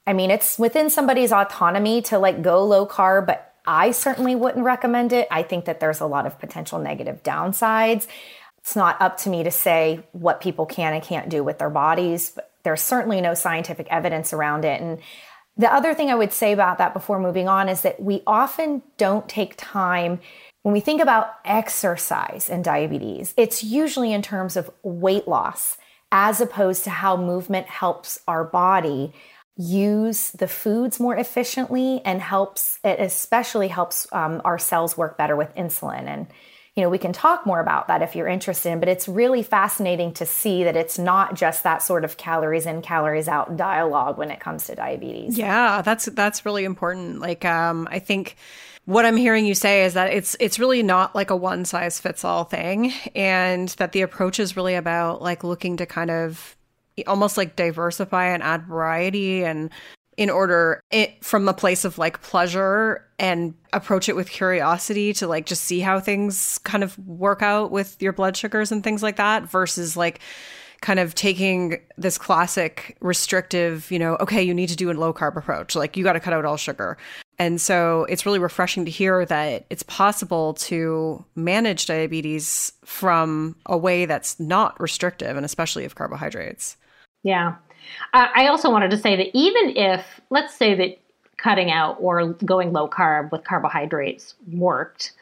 [0.07, 4.64] I mean, it's within somebody's autonomy to like go low carb, but I certainly wouldn't
[4.64, 5.27] recommend it.
[5.31, 8.07] I think that there's a lot of potential negative downsides.
[8.59, 11.71] It's not up to me to say what people can and can't do with their
[11.71, 14.81] bodies, but there's certainly no scientific evidence around it.
[14.81, 14.99] And
[15.57, 18.83] the other thing I would say about that before moving on is that we often
[18.99, 20.21] don't take time
[20.66, 25.77] when we think about exercise and diabetes, it's usually in terms of weight loss
[26.11, 29.12] as opposed to how movement helps our body
[29.57, 35.37] use the foods more efficiently and helps it especially helps um, our cells work better
[35.37, 36.09] with insulin.
[36.09, 36.27] And
[36.77, 39.43] you know, we can talk more about that if you're interested in, but it's really
[39.43, 44.19] fascinating to see that it's not just that sort of calories in, calories out dialogue
[44.19, 45.39] when it comes to diabetes.
[45.39, 47.21] Yeah, that's that's really important.
[47.21, 48.37] Like um I think
[48.85, 51.99] what I'm hearing you say is that it's it's really not like a one size
[51.99, 56.57] fits all thing and that the approach is really about like looking to kind of
[57.07, 59.71] almost like diversify and add variety and
[60.16, 65.26] in order it, from a place of like pleasure and approach it with curiosity to
[65.26, 69.02] like just see how things kind of work out with your blood sugars and things
[69.02, 70.20] like that versus like
[70.81, 75.12] kind of taking this classic restrictive, you know, okay, you need to do a low
[75.12, 75.74] carb approach.
[75.74, 76.98] Like you got to cut out all sugar.
[77.38, 83.76] And so it's really refreshing to hear that it's possible to manage diabetes from a
[83.76, 86.76] way that's not restrictive and especially of carbohydrates.
[87.22, 87.57] Yeah.
[88.12, 90.99] Uh, I also wanted to say that even if, let's say that
[91.37, 95.12] cutting out or going low carb with carbohydrates worked,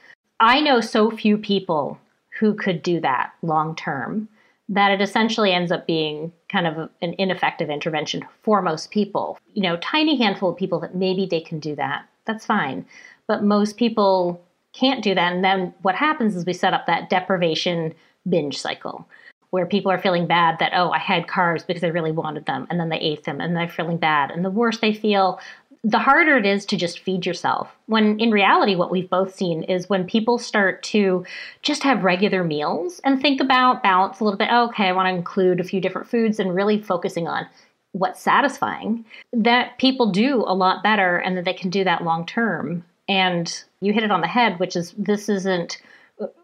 [0.40, 1.98] I know so few people
[2.38, 4.29] who could do that long term
[4.68, 9.38] that it essentially ends up being kind of an ineffective intervention for most people.
[9.53, 12.07] You know, tiny handful of people that maybe they can do that.
[12.24, 12.87] That's fine.
[13.27, 15.33] But most people can't do that.
[15.33, 17.94] And then what happens is we set up that deprivation
[18.29, 19.07] binge cycle
[19.55, 22.67] where people are feeling bad that, oh, I had carbs because I really wanted them.
[22.69, 24.33] And then they ate them and they're feeling bad.
[24.33, 25.38] And the worse they feel,
[25.85, 27.69] the harder it is to just feed yourself.
[27.87, 31.25] When in reality, what we've both seen is when people start to
[31.62, 35.07] just have regular meals and think about balance a little bit, oh, okay, I want
[35.07, 37.47] to include a few different foods and really focusing on
[37.93, 42.27] what's satisfying, that people do a lot better and that they can do that long
[42.27, 42.85] term.
[43.09, 45.81] And you hit it on the head, which is this isn't,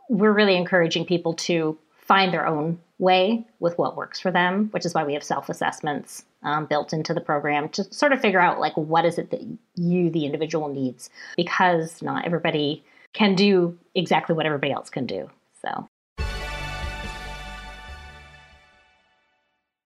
[0.08, 4.84] we're really encouraging people to find their own way with what works for them, which
[4.84, 8.40] is why we have self assessments um, built into the program to sort of figure
[8.40, 9.40] out like what is it that
[9.76, 15.28] you, the individual, needs because not everybody can do exactly what everybody else can do.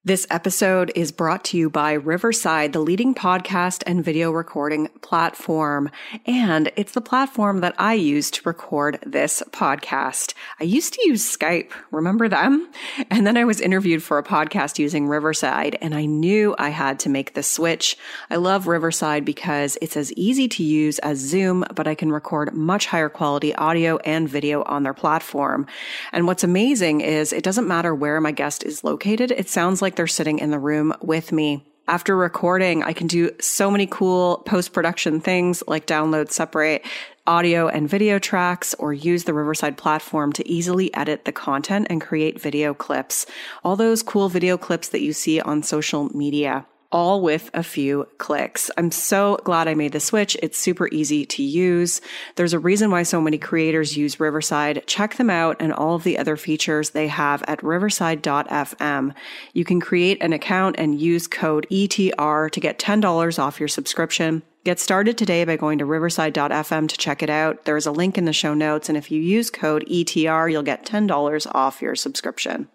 [0.07, 5.91] This episode is brought to you by Riverside, the leading podcast and video recording platform.
[6.27, 10.35] And it's the platform that I use to record this podcast.
[10.61, 11.71] I used to use Skype.
[11.91, 12.71] Remember them?
[13.11, 16.99] And then I was interviewed for a podcast using Riverside and I knew I had
[16.99, 17.97] to make the switch.
[18.29, 22.53] I love Riverside because it's as easy to use as Zoom, but I can record
[22.53, 25.67] much higher quality audio and video on their platform.
[26.13, 29.31] And what's amazing is it doesn't matter where my guest is located.
[29.31, 31.65] It sounds like like they're sitting in the room with me.
[31.87, 36.85] After recording, I can do so many cool post production things like download separate
[37.29, 42.01] audio and video tracks or use the Riverside platform to easily edit the content and
[42.01, 43.25] create video clips.
[43.63, 48.07] All those cool video clips that you see on social media all with a few
[48.19, 48.71] clicks.
[48.79, 50.37] I'm so glad I made the switch.
[50.41, 52.01] It's super easy to use.
[52.37, 54.85] There's a reason why so many creators use Riverside.
[54.87, 59.13] Check them out and all of the other features they have at riverside.fm.
[59.53, 64.45] You can create an account and use code ETR to get $10 off your subscription.
[64.63, 67.65] Get started today by going to riverside.fm to check it out.
[67.65, 68.89] There's a link in the show notes.
[68.89, 72.69] And if you use code ETR, you'll get $10 off your subscription.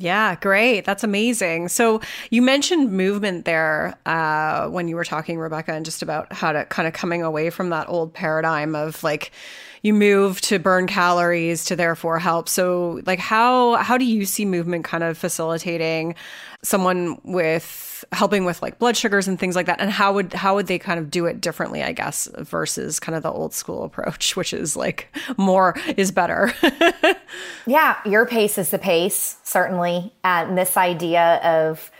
[0.00, 0.84] Yeah, great.
[0.84, 1.68] That's amazing.
[1.68, 6.52] So you mentioned movement there uh, when you were talking, Rebecca, and just about how
[6.52, 9.32] to kind of coming away from that old paradigm of like
[9.82, 12.48] you move to burn calories to therefore help.
[12.48, 16.14] So like how how do you see movement kind of facilitating
[16.62, 20.56] someone with helping with like blood sugars and things like that and how would how
[20.56, 23.84] would they kind of do it differently i guess versus kind of the old school
[23.84, 26.52] approach which is like more is better?
[27.66, 30.12] Yeah your pace is the pace certainly.
[30.24, 31.90] And this idea of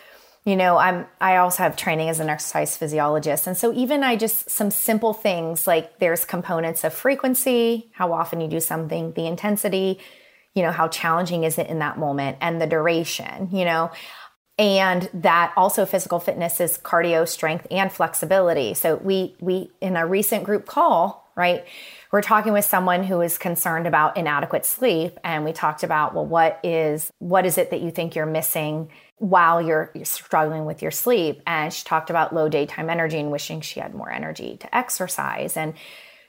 [0.45, 4.17] you know i'm i also have training as an exercise physiologist and so even i
[4.17, 9.27] just some simple things like there's components of frequency how often you do something the
[9.27, 9.99] intensity
[10.55, 13.91] you know how challenging is it in that moment and the duration you know
[14.59, 18.75] and that also physical fitness is cardio strength and flexibility.
[18.75, 21.65] So we we in a recent group call right
[22.11, 25.19] we're talking with someone who is concerned about inadequate sleep.
[25.23, 28.91] And we talked about well what is what is it that you think you're missing
[29.19, 31.43] while you're, you're struggling with your sleep?
[31.47, 35.57] And she talked about low daytime energy and wishing she had more energy to exercise.
[35.57, 35.75] And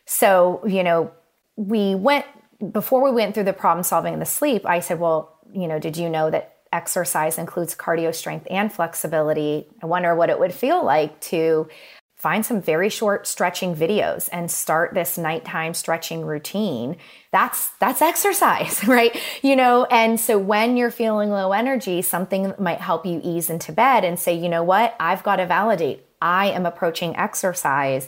[0.05, 1.11] so you know
[1.55, 2.25] we went
[2.71, 5.95] before we went through the problem solving the sleep i said well you know did
[5.95, 9.67] you know that exercise includes cardio strength and flexibility.
[9.82, 11.67] I wonder what it would feel like to
[12.15, 16.97] find some very short stretching videos and start this nighttime stretching routine.
[17.32, 19.17] That's that's exercise right?
[19.41, 23.71] You know and so when you're feeling low energy something might help you ease into
[23.71, 24.95] bed and say you know what?
[24.99, 26.05] I've got to validate.
[26.22, 28.07] I am approaching exercise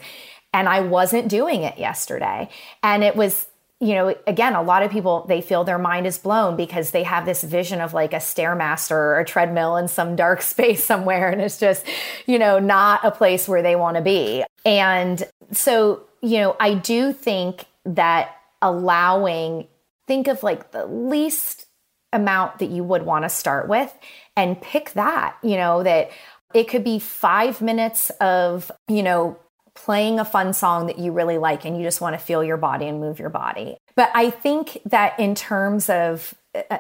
[0.54, 2.50] and i wasn't doing it yesterday.
[2.84, 3.48] And it was
[3.82, 7.02] you know, again, a lot of people, they feel their mind is blown because they
[7.02, 11.30] have this vision of like a Stairmaster or a treadmill in some dark space somewhere.
[11.30, 11.84] And it's just,
[12.28, 14.44] you know, not a place where they want to be.
[14.64, 19.68] And so, you know, I do think that allowing,
[20.06, 21.66] think of like the least
[22.14, 23.92] amount that you would want to start with
[24.38, 26.12] and pick that, you know, that
[26.54, 29.40] it could be five minutes of, you know,
[29.86, 32.58] playing a fun song that you really like and you just want to feel your
[32.58, 33.78] body and move your body.
[33.96, 36.36] But I think that in terms of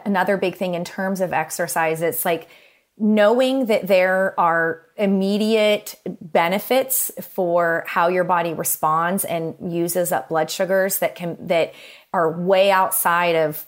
[0.05, 2.47] another big thing in terms of exercise, it's like
[2.97, 10.51] knowing that there are immediate benefits for how your body responds and uses up blood
[10.51, 11.73] sugars that can that
[12.13, 13.65] are way outside of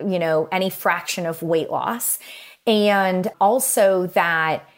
[0.00, 2.18] you know any fraction of weight loss
[2.66, 4.68] and also that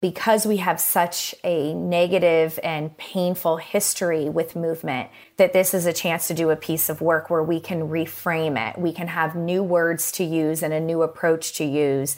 [0.00, 5.92] because we have such a negative and painful history with movement, that this is a
[5.92, 8.78] chance to do a piece of work where we can reframe it.
[8.78, 12.16] We can have new words to use and a new approach to use,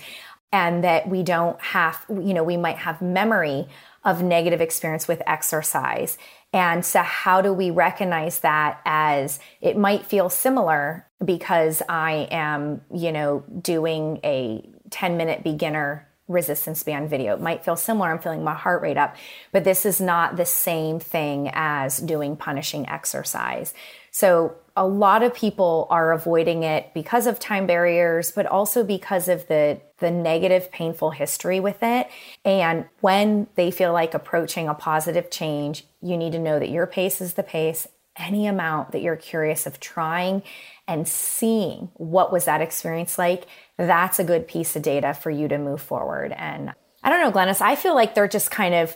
[0.52, 3.66] and that we don't have, you know, we might have memory
[4.04, 6.18] of negative experience with exercise.
[6.52, 12.80] And so, how do we recognize that as it might feel similar because I am,
[12.92, 17.34] you know, doing a 10 minute beginner resistance band video.
[17.34, 18.10] It might feel similar.
[18.10, 19.16] I'm feeling my heart rate up,
[19.52, 23.74] but this is not the same thing as doing punishing exercise.
[24.12, 29.28] So a lot of people are avoiding it because of time barriers, but also because
[29.28, 32.08] of the the negative painful history with it.
[32.44, 36.86] And when they feel like approaching a positive change, you need to know that your
[36.86, 37.86] pace is the pace.
[38.20, 40.42] Any amount that you're curious of trying
[40.86, 43.46] and seeing what was that experience like
[43.86, 46.32] that's a good piece of data for you to move forward.
[46.36, 48.94] And I don't know, Glenys, I feel like they're just kind of,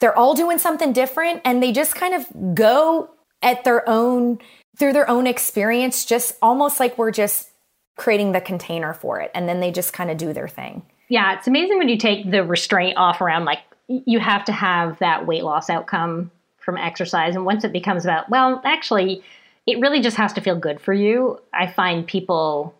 [0.00, 3.10] they're all doing something different and they just kind of go
[3.42, 4.38] at their own,
[4.78, 7.50] through their own experience, just almost like we're just
[7.96, 9.30] creating the container for it.
[9.34, 10.82] And then they just kind of do their thing.
[11.08, 14.98] Yeah, it's amazing when you take the restraint off around like you have to have
[14.98, 16.30] that weight loss outcome
[16.66, 17.34] from exercise.
[17.36, 19.22] And once it becomes about, well, actually,
[19.66, 21.40] it really just has to feel good for you.
[21.54, 22.74] I find people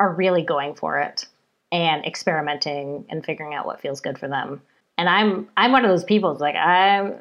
[0.00, 1.26] are really going for it
[1.70, 4.62] and experimenting and figuring out what feels good for them.
[4.96, 6.30] And I'm I'm one of those people.
[6.30, 7.12] It's like I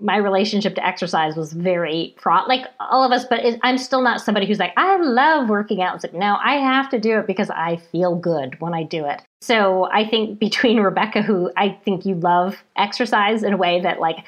[0.00, 3.24] my relationship to exercise was very fraught, like all of us.
[3.24, 5.94] But it, I'm still not somebody who's like I love working out.
[5.94, 9.06] It's like no, I have to do it because I feel good when I do
[9.06, 9.22] it.
[9.40, 14.00] So I think between Rebecca, who I think you love exercise in a way that
[14.00, 14.24] like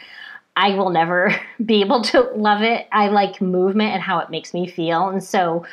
[0.56, 1.34] I will never
[1.64, 2.86] be able to love it.
[2.92, 5.08] I like movement and how it makes me feel.
[5.08, 5.64] And so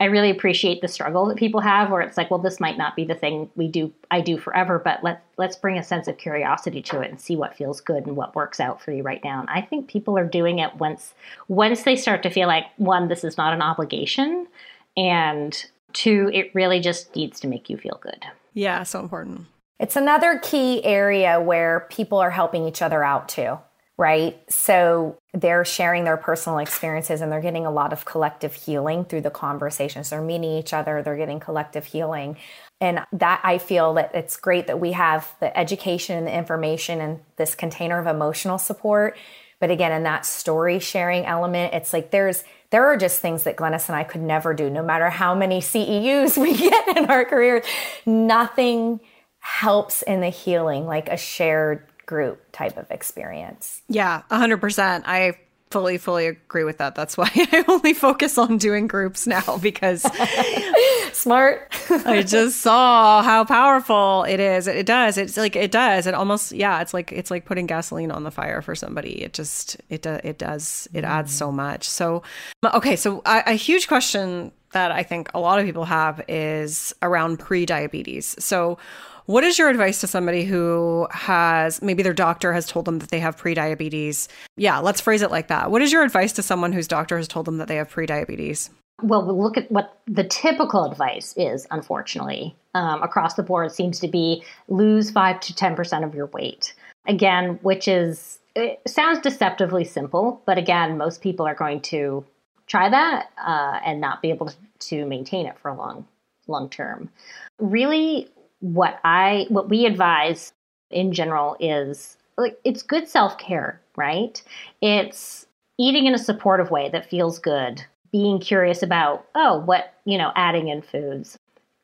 [0.00, 2.96] I really appreciate the struggle that people have where it's like, well, this might not
[2.96, 6.18] be the thing we do I do forever, but let let's bring a sense of
[6.18, 9.22] curiosity to it and see what feels good and what works out for you right
[9.22, 9.38] now.
[9.38, 11.14] And I think people are doing it once
[11.46, 14.48] once they start to feel like one, this is not an obligation,
[14.96, 18.24] and two, it really just needs to make you feel good.
[18.54, 19.46] Yeah, so important.
[19.78, 23.58] It's another key area where people are helping each other out too
[24.02, 24.42] right?
[24.50, 29.20] So they're sharing their personal experiences and they're getting a lot of collective healing through
[29.20, 30.10] the conversations.
[30.10, 32.36] They're meeting each other, they're getting collective healing.
[32.80, 37.00] And that I feel that it's great that we have the education and the information
[37.00, 39.16] and this container of emotional support.
[39.60, 43.54] But again, in that story sharing element, it's like there's there are just things that
[43.54, 47.24] Glenys and I could never do, no matter how many CEUs we get in our
[47.24, 47.64] careers.
[48.04, 48.98] Nothing
[49.38, 53.82] helps in the healing like a shared group type of experience.
[53.88, 55.02] Yeah, 100%.
[55.06, 55.36] I
[55.72, 56.94] fully fully agree with that.
[56.94, 60.02] That's why I only focus on doing groups now because
[61.12, 61.72] smart.
[61.90, 64.66] I just saw how powerful it is.
[64.68, 65.16] It does.
[65.18, 66.06] It's like it does.
[66.06, 69.22] It almost yeah, it's like it's like putting gasoline on the fire for somebody.
[69.22, 71.88] It just it does it does it adds so much.
[71.88, 72.22] So
[72.62, 76.94] okay, so a, a huge question that I think a lot of people have is
[77.02, 78.36] around pre-diabetes.
[78.38, 78.78] So
[79.26, 83.10] what is your advice to somebody who has maybe their doctor has told them that
[83.10, 84.28] they have prediabetes?
[84.56, 85.70] Yeah, let's phrase it like that.
[85.70, 88.70] What is your advice to someone whose doctor has told them that they have prediabetes?
[89.02, 93.98] Well, we'll look at what the typical advice is, unfortunately, um, across the board seems
[94.00, 96.74] to be lose 5 to 10% of your weight.
[97.06, 102.24] Again, which is, it sounds deceptively simple, but again, most people are going to
[102.66, 106.06] try that uh, and not be able to maintain it for a long,
[106.46, 107.10] long term.
[107.58, 108.28] Really,
[108.62, 110.52] what I what we advise
[110.90, 114.42] in general is like it's good self-care, right?
[114.80, 115.46] It's
[115.78, 120.32] eating in a supportive way that feels good, being curious about, oh, what, you know,
[120.36, 121.36] adding in foods,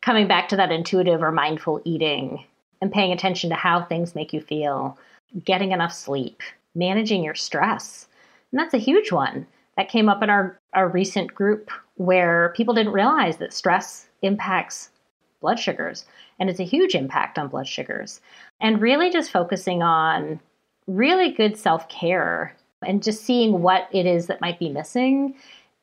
[0.03, 2.45] coming back to that intuitive or mindful eating
[2.81, 4.97] and paying attention to how things make you feel,
[5.45, 6.41] getting enough sleep,
[6.75, 8.07] managing your stress.
[8.53, 9.47] And that's a huge one.
[9.77, 14.91] That came up in our, our recent group where people didn't realize that stress impacts
[15.41, 16.05] blood sugars
[16.39, 18.21] and it's a huge impact on blood sugars.
[18.61, 20.41] And really just focusing on
[20.87, 22.55] really good self care
[22.87, 25.35] and just seeing what it is that might be missing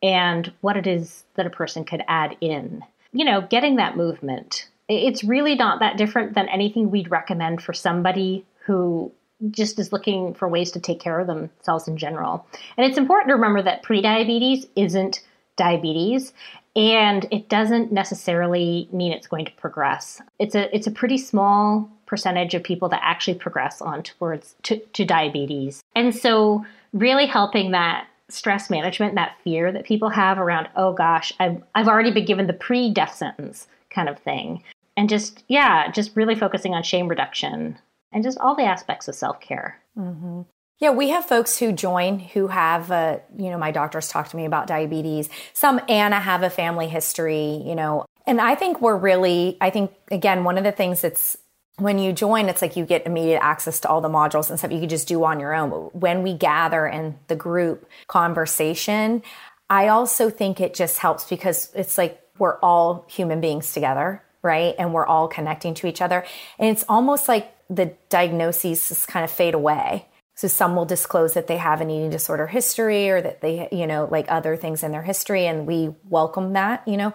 [0.01, 2.83] and what it is that a person could add in.
[3.11, 7.73] You know, getting that movement it's really not that different than anything we'd recommend for
[7.73, 9.11] somebody who
[9.49, 12.45] just is looking for ways to take care of themselves in general.
[12.77, 15.21] And it's important to remember that prediabetes isn't
[15.55, 16.33] diabetes
[16.75, 20.21] and it doesn't necessarily mean it's going to progress.
[20.39, 24.77] It's a it's a pretty small percentage of people that actually progress on towards to,
[24.77, 25.81] to diabetes.
[25.95, 31.33] And so really helping that stress management, that fear that people have around, oh gosh,
[31.39, 34.63] I've, I've already been given the pre death sentence kind of thing.
[34.97, 37.77] And just, yeah, just really focusing on shame reduction
[38.11, 39.79] and just all the aspects of self care.
[39.97, 40.41] Mm-hmm.
[40.79, 44.37] Yeah, we have folks who join who have, uh, you know, my doctors talk to
[44.37, 45.29] me about diabetes.
[45.53, 49.91] Some Anna have a family history, you know, and I think we're really, I think,
[50.11, 51.37] again, one of the things that's
[51.77, 54.71] when you join, it's like you get immediate access to all the modules and stuff
[54.71, 55.69] you could just do on your own.
[55.69, 59.23] But when we gather in the group conversation,
[59.69, 64.73] I also think it just helps because it's like we're all human beings together, right?
[64.77, 66.25] And we're all connecting to each other.
[66.59, 70.07] And it's almost like the diagnoses just kind of fade away.
[70.35, 73.87] So some will disclose that they have an eating disorder history or that they, you
[73.87, 75.47] know, like other things in their history.
[75.47, 77.13] And we welcome that, you know.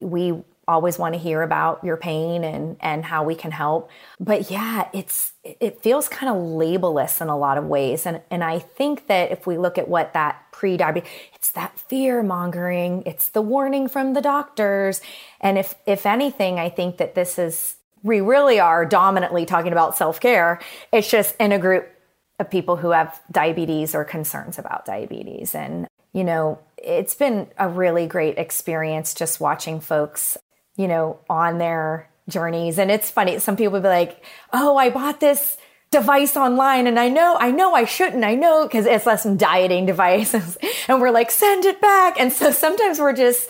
[0.00, 3.90] We always want to hear about your pain and and how we can help
[4.20, 8.44] but yeah it's it feels kind of labelless in a lot of ways and and
[8.44, 13.30] i think that if we look at what that pre-diabetes it's that fear mongering it's
[13.30, 15.00] the warning from the doctors
[15.40, 19.96] and if if anything i think that this is we really are dominantly talking about
[19.96, 20.60] self-care
[20.92, 21.88] it's just in a group
[22.38, 27.68] of people who have diabetes or concerns about diabetes and you know it's been a
[27.68, 30.38] really great experience just watching folks
[30.78, 32.78] you know, on their journeys.
[32.78, 33.38] And it's funny.
[33.40, 35.58] Some people be like, Oh, I bought this
[35.90, 38.24] device online and I know, I know I shouldn't.
[38.24, 40.56] I know because it's less some dieting devices
[40.88, 42.18] and we're like, send it back.
[42.18, 43.48] And so sometimes we're just,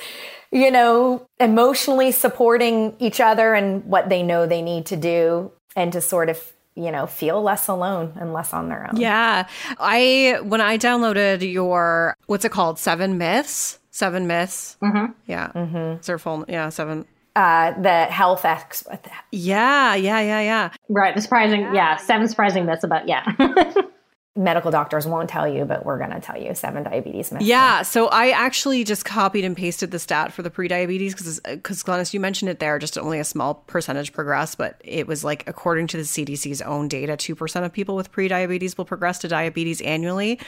[0.51, 5.93] you know, emotionally supporting each other and what they know they need to do and
[5.93, 6.41] to sort of
[6.79, 9.47] you know feel less alone and less on their own yeah
[9.79, 15.13] i when i downloaded your what's it called seven myths seven myths mm-hmm.
[15.27, 15.97] yeah mm-hmm.
[15.97, 17.05] it's their full yeah seven
[17.37, 18.99] uh, the health expert.
[19.31, 20.71] Yeah, yeah, yeah, yeah.
[20.89, 21.15] Right.
[21.15, 23.23] The surprising, yeah, yeah seven surprising myths about, yeah.
[24.39, 27.45] medical doctors won't tell you, but we're going to tell you seven diabetes myths.
[27.45, 27.83] Yeah.
[27.83, 31.87] So I actually just copied and pasted the stat for the pre-diabetes because, because uh,
[31.87, 35.43] Glenys, you mentioned it there, just only a small percentage progress, but it was like,
[35.49, 39.81] according to the CDC's own data, 2% of people with pre-diabetes will progress to diabetes
[39.81, 40.39] annually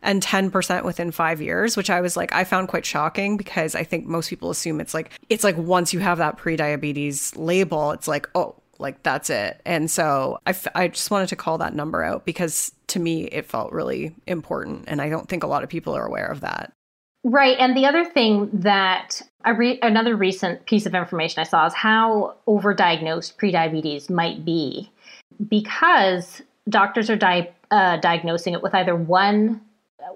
[0.00, 3.82] and 10% within five years, which I was like, I found quite shocking because I
[3.82, 8.06] think most people assume it's like, it's like once you have that pre-diabetes label, it's
[8.06, 9.60] like, oh, like that's it.
[9.64, 13.24] And so I, f- I just wanted to call that number out because to me
[13.24, 14.84] it felt really important.
[14.88, 16.72] And I don't think a lot of people are aware of that.
[17.22, 17.56] Right.
[17.58, 21.74] And the other thing that I re- another recent piece of information I saw is
[21.74, 24.90] how overdiagnosed prediabetes might be
[25.48, 29.60] because doctors are di- uh, diagnosing it with either one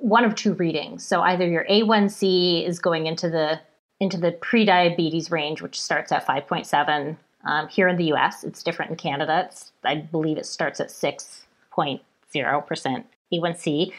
[0.00, 1.06] one of two readings.
[1.06, 3.60] So either your A1C is going into the
[4.00, 8.90] into the prediabetes range, which starts at 5.7 um, here in the US, it's different
[8.90, 9.46] in Canada.
[9.48, 13.92] It's, I believe it starts at 6.0% A1C,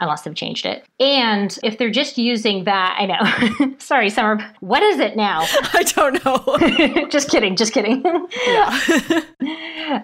[0.00, 0.84] unless they've changed it.
[1.00, 3.74] And if they're just using that, I know.
[3.78, 4.44] Sorry, Summer.
[4.60, 5.40] What is it now?
[5.42, 7.06] I don't know.
[7.10, 7.56] just kidding.
[7.56, 8.02] Just kidding.
[8.46, 9.22] Yeah.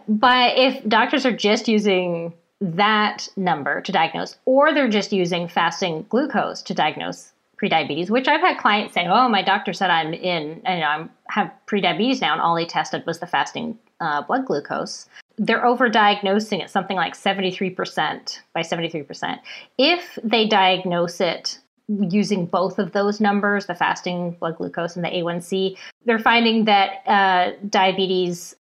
[0.09, 6.05] but if doctors are just using that number to diagnose, or they're just using fasting
[6.09, 10.63] glucose to diagnose prediabetes, which I've had clients say, "Oh, my doctor said I'm in,
[10.65, 15.09] know, I'm have prediabetes now, and all they tested was the fasting uh, blood glucose."
[15.37, 19.39] They're overdiagnosing it something like 73% by 73%.
[19.79, 21.59] If they diagnose it
[21.89, 27.07] using both of those numbers, the fasting blood glucose and the A1C, they're finding that
[27.07, 28.55] uh, diabetes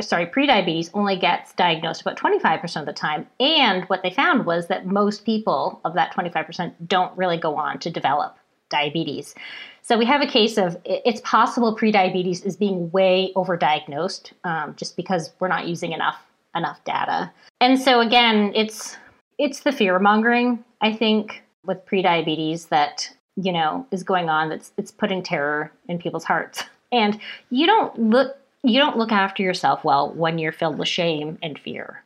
[0.00, 3.26] sorry, prediabetes only gets diagnosed about 25% of the time.
[3.38, 7.78] And what they found was that most people of that 25% don't really go on
[7.78, 8.36] to develop
[8.70, 9.34] diabetes.
[9.82, 14.96] So we have a case of it's possible prediabetes is being way overdiagnosed um, just
[14.96, 16.22] because we're not using enough
[16.54, 17.30] enough data.
[17.60, 18.96] And so again, it's
[19.38, 24.72] it's the fear mongering I think with prediabetes that you know is going on that's
[24.76, 26.64] it's putting terror in people's hearts.
[26.92, 31.38] And you don't look you don't look after yourself well when you're filled with shame
[31.40, 32.02] and fear.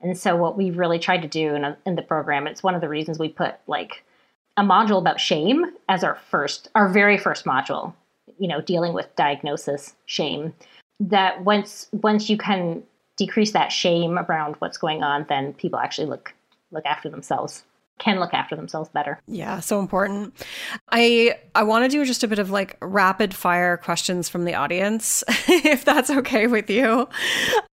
[0.00, 2.74] And so what we really tried to do in, a, in the program, it's one
[2.74, 4.02] of the reasons we put like
[4.56, 7.94] a module about shame as our first, our very first module,
[8.38, 10.54] you know, dealing with diagnosis, shame,
[11.00, 12.82] that once once you can
[13.16, 16.34] decrease that shame around what's going on, then people actually look
[16.70, 17.64] look after themselves
[17.98, 19.20] can look after themselves better.
[19.26, 20.34] Yeah, so important.
[20.90, 24.54] I I want to do just a bit of like rapid fire questions from the
[24.54, 27.08] audience if that's okay with you.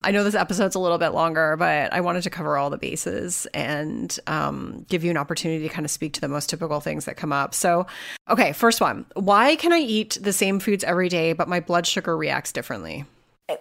[0.03, 2.79] I know this episode's a little bit longer, but I wanted to cover all the
[2.79, 6.81] bases and um, give you an opportunity to kind of speak to the most typical
[6.81, 7.55] things that come up.
[7.55, 7.87] So,
[8.29, 9.07] okay, first one.
[9.15, 13.05] Why can I eat the same foods every day but my blood sugar reacts differently?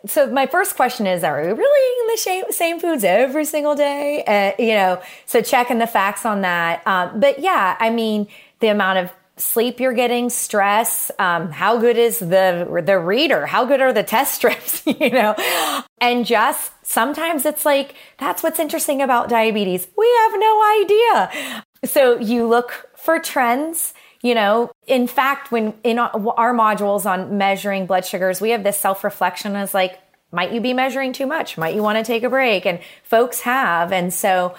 [0.06, 4.24] So my first question is are we really eating the same, foods every single day?
[4.26, 6.86] Uh, you know so checking the facts on that.
[6.86, 8.28] Um, but yeah i mean
[8.60, 13.46] the amount of sleep you're getting stress um, how good is the the reader?
[13.46, 15.36] How good are the test strips you know?
[16.02, 19.88] And just sometimes it's like that's what's interesting about diabetes.
[19.98, 21.64] We have no idea.
[21.86, 27.86] So you look for trends you know, in fact, when in our modules on measuring
[27.86, 30.00] blood sugars, we have this self reflection as like,
[30.32, 31.58] might you be measuring too much?
[31.58, 32.66] Might you want to take a break?
[32.66, 33.92] And folks have.
[33.92, 34.56] And so,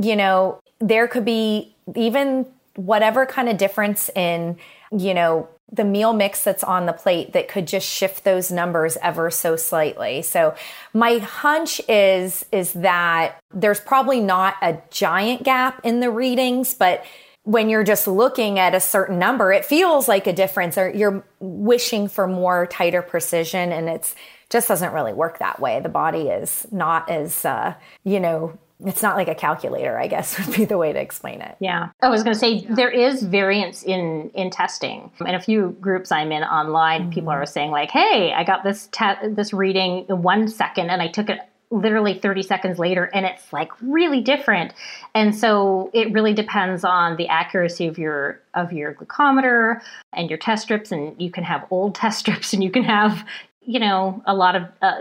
[0.00, 4.58] you know, there could be even whatever kind of difference in,
[4.96, 8.98] you know, the meal mix that's on the plate that could just shift those numbers
[9.02, 10.20] ever so slightly.
[10.22, 10.54] So
[10.92, 17.04] my hunch is is that there's probably not a giant gap in the readings, but
[17.44, 21.24] when you're just looking at a certain number, it feels like a difference or you're
[21.40, 24.14] wishing for more tighter precision and it's
[24.50, 25.80] just doesn't really work that way.
[25.80, 27.74] The body is not as, uh,
[28.04, 31.40] you know, it's not like a calculator, I guess would be the way to explain
[31.40, 31.56] it.
[31.60, 31.90] Yeah.
[32.02, 35.10] I was going to say there is variance in in testing.
[35.20, 37.10] In a few groups I'm in online, mm-hmm.
[37.10, 41.02] people are saying like, "Hey, I got this te- this reading in 1 second and
[41.02, 44.72] I took it literally 30 seconds later and it's like really different.
[45.14, 49.80] And so it really depends on the accuracy of your of your glucometer
[50.12, 53.24] and your test strips and you can have old test strips and you can have
[53.62, 55.00] you know a lot of uh,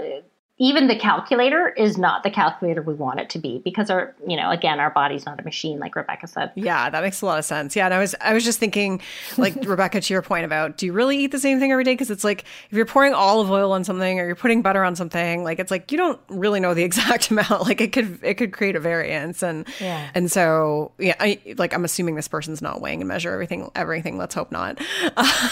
[0.62, 4.36] even the calculator is not the calculator we want it to be because our you
[4.36, 6.51] know again our body's not a machine like rebecca said.
[6.55, 7.76] Yeah that makes a lot of sense.
[7.76, 9.01] Yeah and i was i was just thinking
[9.38, 11.93] like rebecca to your point about do you really eat the same thing every day?
[11.93, 14.95] Because it's like if you're pouring olive oil on something or you're putting butter on
[14.95, 17.62] something like it's like you don't really know the exact amount.
[17.62, 19.41] Like it could it could create a variance.
[19.41, 20.10] And yeah.
[20.14, 24.18] and so yeah I, like i'm assuming this person's not weighing and measure everything everything.
[24.18, 24.80] Let's hope not.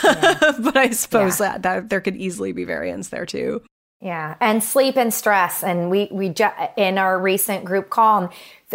[0.08, 0.54] Yeah.
[0.60, 1.54] but i suppose yeah.
[1.54, 3.62] that, that there could easily be variance there too
[4.00, 8.32] yeah, and sleep and stress, and we we ju- in our recent group call,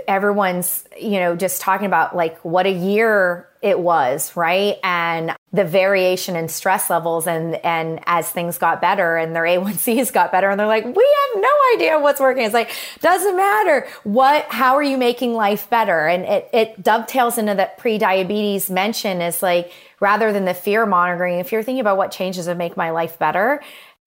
[0.09, 4.79] everyone's you know just talking about like what a year it was, right?
[4.83, 10.13] And the variation in stress levels, and and as things got better, and their A1Cs
[10.13, 12.45] got better, and they're like, we have no idea what's working.
[12.45, 14.47] It's like doesn't matter what.
[14.47, 16.09] How are you making life better?
[16.09, 19.71] And it it dovetails into that pre-diabetes mention is like
[20.01, 23.21] rather than the fear monitoring, if you're thinking about what changes would make my life
[23.21, 23.63] better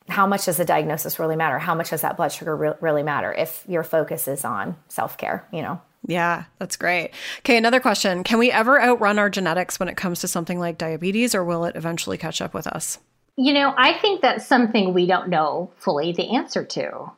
[0.07, 1.59] how much does the diagnosis really matter?
[1.59, 5.17] How much does that blood sugar re- really matter if your focus is on self
[5.17, 5.81] care, you know?
[6.07, 7.11] Yeah, that's great.
[7.39, 8.23] Okay, another question.
[8.23, 11.65] Can we ever outrun our genetics when it comes to something like diabetes, or will
[11.65, 12.99] it eventually catch up with us?
[13.37, 17.11] You know, I think that's something we don't know fully the answer to.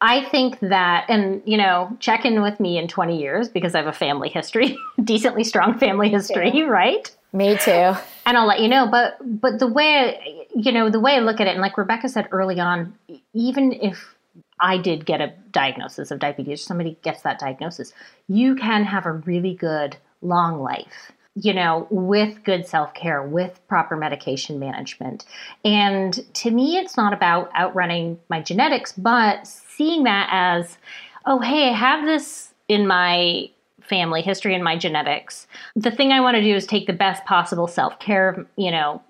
[0.00, 3.78] I think that, and you know, check in with me in 20 years because I
[3.78, 7.10] have a family history, decently strong family history, right?
[7.34, 7.92] Me too.
[8.26, 8.86] And I'll let you know.
[8.86, 12.08] But but the way you know the way I look at it, and like Rebecca
[12.08, 12.94] said early on,
[13.34, 14.14] even if
[14.60, 17.92] I did get a diagnosis of diabetes, somebody gets that diagnosis,
[18.28, 21.10] you can have a really good long life.
[21.34, 25.24] You know, with good self care, with proper medication management.
[25.64, 30.78] And to me, it's not about outrunning my genetics, but seeing that as,
[31.26, 33.50] oh, hey, I have this in my
[33.88, 35.46] family history and my genetics.
[35.76, 39.02] The thing I want to do is take the best possible self care, you know,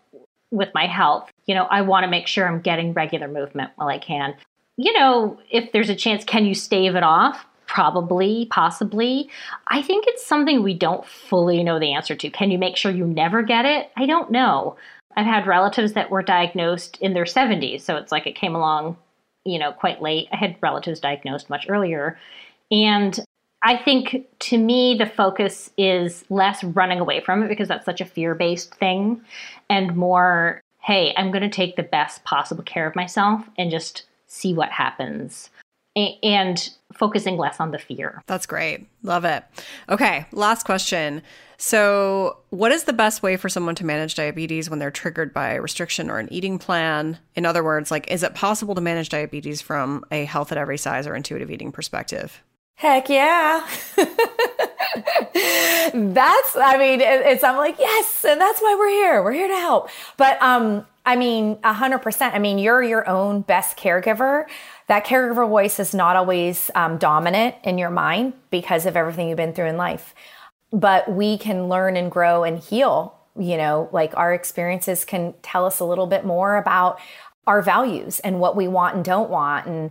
[0.50, 1.30] with my health.
[1.46, 4.34] You know, I want to make sure I'm getting regular movement while I can.
[4.76, 7.46] You know, if there's a chance, can you stave it off?
[7.66, 9.30] Probably, possibly.
[9.68, 12.30] I think it's something we don't fully know the answer to.
[12.30, 13.90] Can you make sure you never get it?
[13.96, 14.76] I don't know.
[15.16, 18.96] I've had relatives that were diagnosed in their 70s, so it's like it came along,
[19.44, 20.28] you know, quite late.
[20.32, 22.18] I had relatives diagnosed much earlier.
[22.70, 23.18] And
[23.64, 28.02] I think to me, the focus is less running away from it because that's such
[28.02, 29.22] a fear based thing
[29.70, 34.04] and more, hey, I'm going to take the best possible care of myself and just
[34.26, 35.48] see what happens.
[35.96, 38.20] And focusing less on the fear.
[38.26, 38.88] That's great.
[39.04, 39.44] Love it.
[39.88, 41.22] Okay, last question.
[41.56, 45.50] So, what is the best way for someone to manage diabetes when they're triggered by
[45.50, 47.18] a restriction or an eating plan?
[47.36, 50.78] In other words, like is it possible to manage diabetes from a health at every
[50.78, 52.42] size or intuitive eating perspective?
[52.76, 53.66] Heck yeah.
[55.94, 58.24] that's, I mean, it's, I'm like, yes.
[58.28, 59.22] And that's why we're here.
[59.22, 59.88] We're here to help.
[60.16, 62.34] But, um, I mean, a hundred percent.
[62.34, 64.46] I mean, you're your own best caregiver.
[64.88, 69.36] That caregiver voice is not always um, dominant in your mind because of everything you've
[69.36, 70.14] been through in life.
[70.72, 73.14] but we can learn and grow and heal.
[73.38, 77.00] You know, like our experiences can tell us a little bit more about
[77.46, 79.66] our values and what we want and don't want.
[79.66, 79.90] And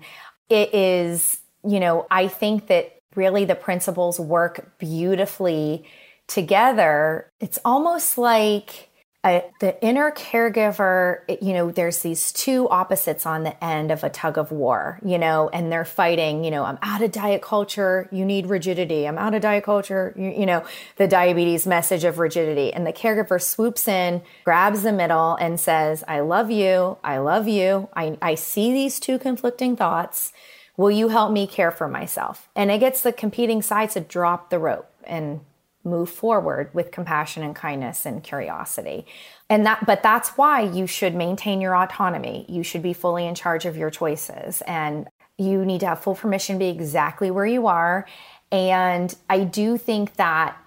[0.49, 5.85] it is, you know, I think that really the principles work beautifully
[6.27, 7.31] together.
[7.39, 8.89] It's almost like
[9.25, 14.09] a, the inner caregiver, you know, there's these two opposites on the end of a
[14.09, 18.09] tug of war, you know, and they're fighting, you know, I'm out of diet culture,
[18.11, 19.07] you need rigidity.
[19.07, 20.65] I'm out of diet culture, you, you know,
[20.97, 22.73] the diabetes message of rigidity.
[22.73, 26.97] And the caregiver swoops in, grabs the middle, and says, I love you.
[27.01, 27.87] I love you.
[27.95, 30.33] I, I see these two conflicting thoughts.
[30.75, 32.49] Will you help me care for myself?
[32.55, 35.41] And it gets the competing sides to drop the rope and
[35.83, 39.05] move forward with compassion and kindness and curiosity.
[39.49, 42.45] And that but that's why you should maintain your autonomy.
[42.47, 45.07] You should be fully in charge of your choices and
[45.37, 48.07] you need to have full permission to be exactly where you are.
[48.51, 50.57] And I do think that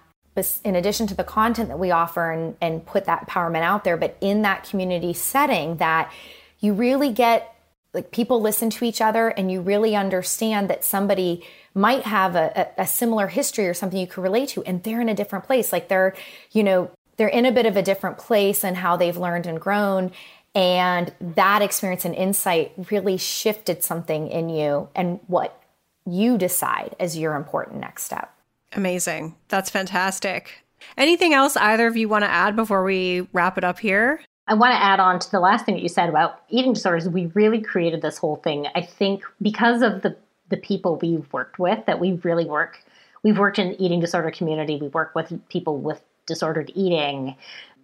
[0.63, 3.97] in addition to the content that we offer and, and put that empowerment out there,
[3.97, 6.11] but in that community setting that
[6.59, 7.55] you really get
[7.93, 12.71] like people listen to each other and you really understand that somebody might have a,
[12.77, 15.45] a, a similar history or something you could relate to and they're in a different
[15.45, 15.71] place.
[15.71, 16.15] Like they're
[16.51, 19.59] you know they're in a bit of a different place and how they've learned and
[19.59, 20.11] grown
[20.53, 25.61] and that experience and insight really shifted something in you and what
[26.05, 28.33] you decide as your important next step.
[28.73, 29.35] Amazing.
[29.49, 30.63] That's fantastic.
[30.97, 34.53] Anything else either of you want to add before we wrap it up here I
[34.53, 37.09] want to add on to the last thing that you said about eating disorders.
[37.09, 40.15] We really created this whole thing, I think, because of the
[40.49, 42.81] the people we've worked with that we really work
[43.23, 44.77] we've worked in eating disorder community.
[44.77, 47.35] We work with people with disordered eating.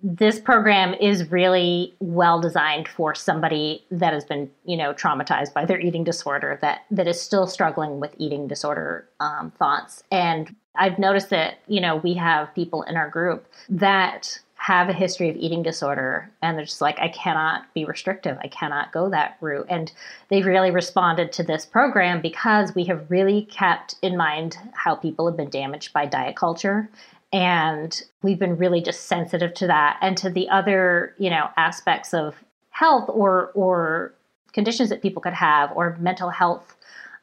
[0.01, 5.66] This program is really well designed for somebody that has been you know traumatized by
[5.66, 10.03] their eating disorder that that is still struggling with eating disorder um, thoughts.
[10.11, 14.93] And i've noticed that you know we have people in our group that have a
[14.93, 18.38] history of eating disorder and they're just like i cannot be restrictive.
[18.41, 19.68] I cannot go that route.
[19.70, 19.91] And
[20.30, 25.28] they've really responded to this program because we have really kept in mind how people
[25.28, 26.89] have been damaged by diet culture
[27.34, 32.14] and we've been really just sensitive to that and to the other you know aspects
[32.14, 34.14] of health or or
[34.53, 36.78] conditions that people could have or mental health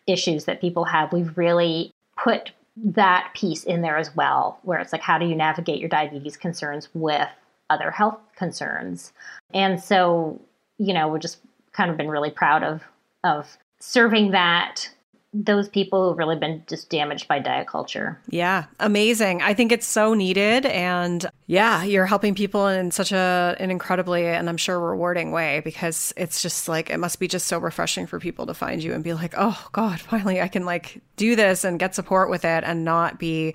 [0.06, 1.10] issues that people have.
[1.10, 5.34] We've really put that piece in there as well, where it's like, how do you
[5.34, 7.28] navigate your diabetes concerns with
[7.68, 9.12] other health concerns?
[9.52, 10.40] And so,
[10.78, 11.38] you know, we've just
[11.72, 12.82] kind of been really proud of
[13.22, 14.88] of serving that
[15.32, 18.20] those people who've really been just damaged by diet culture.
[18.28, 19.42] Yeah, amazing.
[19.42, 24.26] I think it's so needed and yeah, you're helping people in such a an incredibly
[24.26, 28.06] and I'm sure rewarding way because it's just like it must be just so refreshing
[28.06, 31.36] for people to find you and be like, "Oh god, finally I can like do
[31.36, 33.54] this and get support with it and not be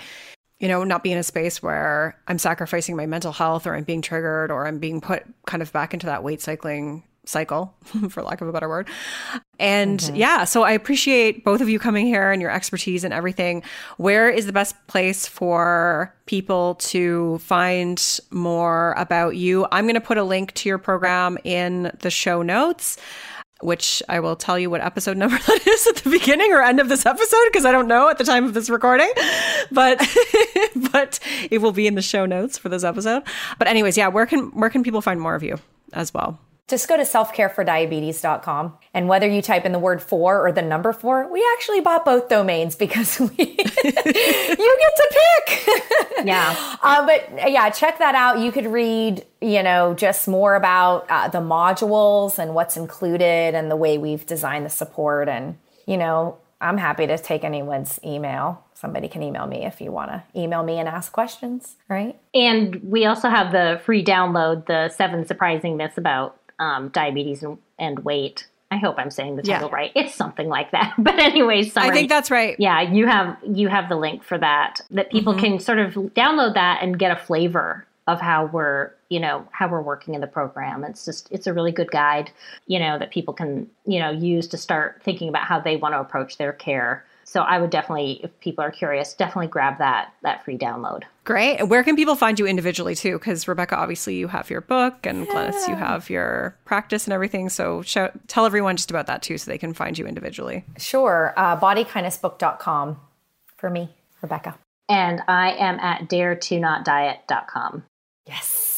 [0.59, 3.83] you know, not be in a space where I'm sacrificing my mental health or I'm
[3.83, 7.75] being triggered or I'm being put kind of back into that weight cycling cycle,
[8.09, 8.87] for lack of a better word.
[9.59, 10.15] And mm-hmm.
[10.15, 13.63] yeah, so I appreciate both of you coming here and your expertise and everything.
[13.97, 19.67] Where is the best place for people to find more about you?
[19.71, 22.97] I'm going to put a link to your program in the show notes
[23.61, 26.79] which I will tell you what episode number that is at the beginning or end
[26.79, 29.11] of this episode because I don't know at the time of this recording.
[29.71, 29.97] But
[30.91, 31.19] but
[31.49, 33.23] it will be in the show notes for this episode.
[33.57, 35.57] But anyways, yeah, where can where can people find more of you
[35.93, 36.39] as well?
[36.67, 38.77] Just go to selfcarefordiabetes.com.
[38.93, 42.05] And whether you type in the word four or the number four, we actually bought
[42.05, 46.25] both domains because we, you get to pick.
[46.25, 46.75] yeah.
[46.85, 48.37] Uh, but yeah, check that out.
[48.37, 53.71] You could read, you know, just more about uh, the modules and what's included and
[53.71, 55.27] the way we've designed the support.
[55.27, 55.57] And,
[55.87, 58.63] you know, I'm happy to take anyone's email.
[58.75, 62.19] Somebody can email me if you want to email me and ask questions, right?
[62.35, 67.57] And we also have the free download, the seven surprising myths about um, diabetes and,
[67.77, 68.47] and, weight.
[68.71, 69.75] I hope I'm saying the title yeah.
[69.75, 69.91] right.
[69.95, 70.93] It's something like that.
[70.97, 72.55] But anyways, I think that's right.
[72.59, 75.43] Yeah, you have you have the link for that that people mm-hmm.
[75.43, 79.67] can sort of download that and get a flavor of how we're you know how
[79.67, 82.31] we're working in the program it's just it's a really good guide
[82.67, 85.93] you know that people can you know use to start thinking about how they want
[85.93, 90.13] to approach their care so I would definitely, if people are curious, definitely grab that
[90.21, 91.03] that free download.
[91.23, 91.67] Great.
[91.67, 93.17] Where can people find you individually too?
[93.17, 95.33] Because Rebecca, obviously, you have your book, and yeah.
[95.33, 97.49] Glenys, you have your practice and everything.
[97.49, 100.63] So show, tell everyone just about that too, so they can find you individually.
[100.77, 101.33] Sure.
[101.35, 102.99] Uh, bodykindnessbook.com
[103.57, 103.89] for me,
[104.21, 104.57] Rebecca.
[104.87, 107.83] And I am at dare to not diet.com.
[108.27, 108.74] Yes.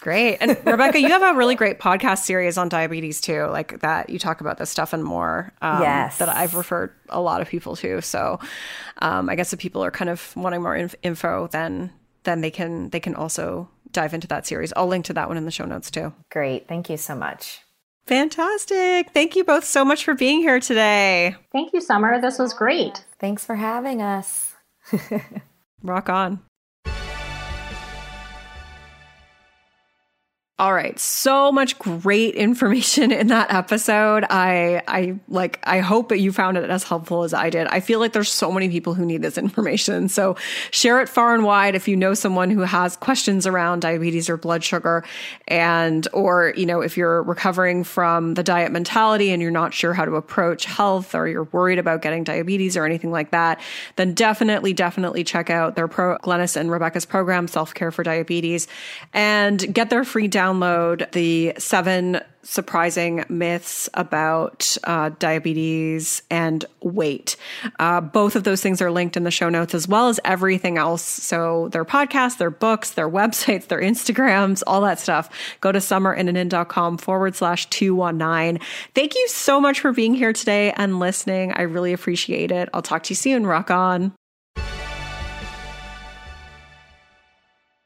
[0.00, 0.38] Great.
[0.40, 4.18] And Rebecca, you have a really great podcast series on diabetes too, like that you
[4.18, 5.52] talk about this stuff and more.
[5.60, 6.18] Um, yes.
[6.18, 8.00] That I've referred a lot of people to.
[8.00, 8.40] So
[8.98, 11.92] um, I guess if people are kind of wanting more inf- info, then
[12.24, 14.72] then they can they can also dive into that series.
[14.76, 16.12] I'll link to that one in the show notes too.
[16.30, 16.68] Great.
[16.68, 17.60] Thank you so much.
[18.06, 19.10] Fantastic.
[19.10, 21.36] Thank you both so much for being here today.
[21.52, 22.20] Thank you, Summer.
[22.20, 23.04] This was great.
[23.18, 24.54] Thanks for having us.
[25.82, 26.40] Rock on.
[30.60, 34.26] All right, so much great information in that episode.
[34.28, 37.66] I I like I hope that you found it as helpful as I did.
[37.68, 40.10] I feel like there's so many people who need this information.
[40.10, 40.36] So
[40.70, 44.36] share it far and wide if you know someone who has questions around diabetes or
[44.36, 45.02] blood sugar
[45.48, 49.94] and or you know if you're recovering from the diet mentality and you're not sure
[49.94, 53.58] how to approach health or you're worried about getting diabetes or anything like that,
[53.96, 58.68] then definitely definitely check out their pro Glenys and Rebecca's program Self-Care for Diabetes
[59.14, 67.36] and get their free download download the seven surprising myths about uh, diabetes and weight.
[67.78, 70.78] Uh, both of those things are linked in the show notes as well as everything
[70.78, 71.02] else.
[71.02, 75.28] So their podcasts, their books, their websites, their Instagrams, all that stuff.
[75.60, 78.66] Go to summerinnanen.com forward slash 219.
[78.94, 81.52] Thank you so much for being here today and listening.
[81.52, 82.68] I really appreciate it.
[82.72, 83.46] I'll talk to you soon.
[83.46, 84.12] Rock on.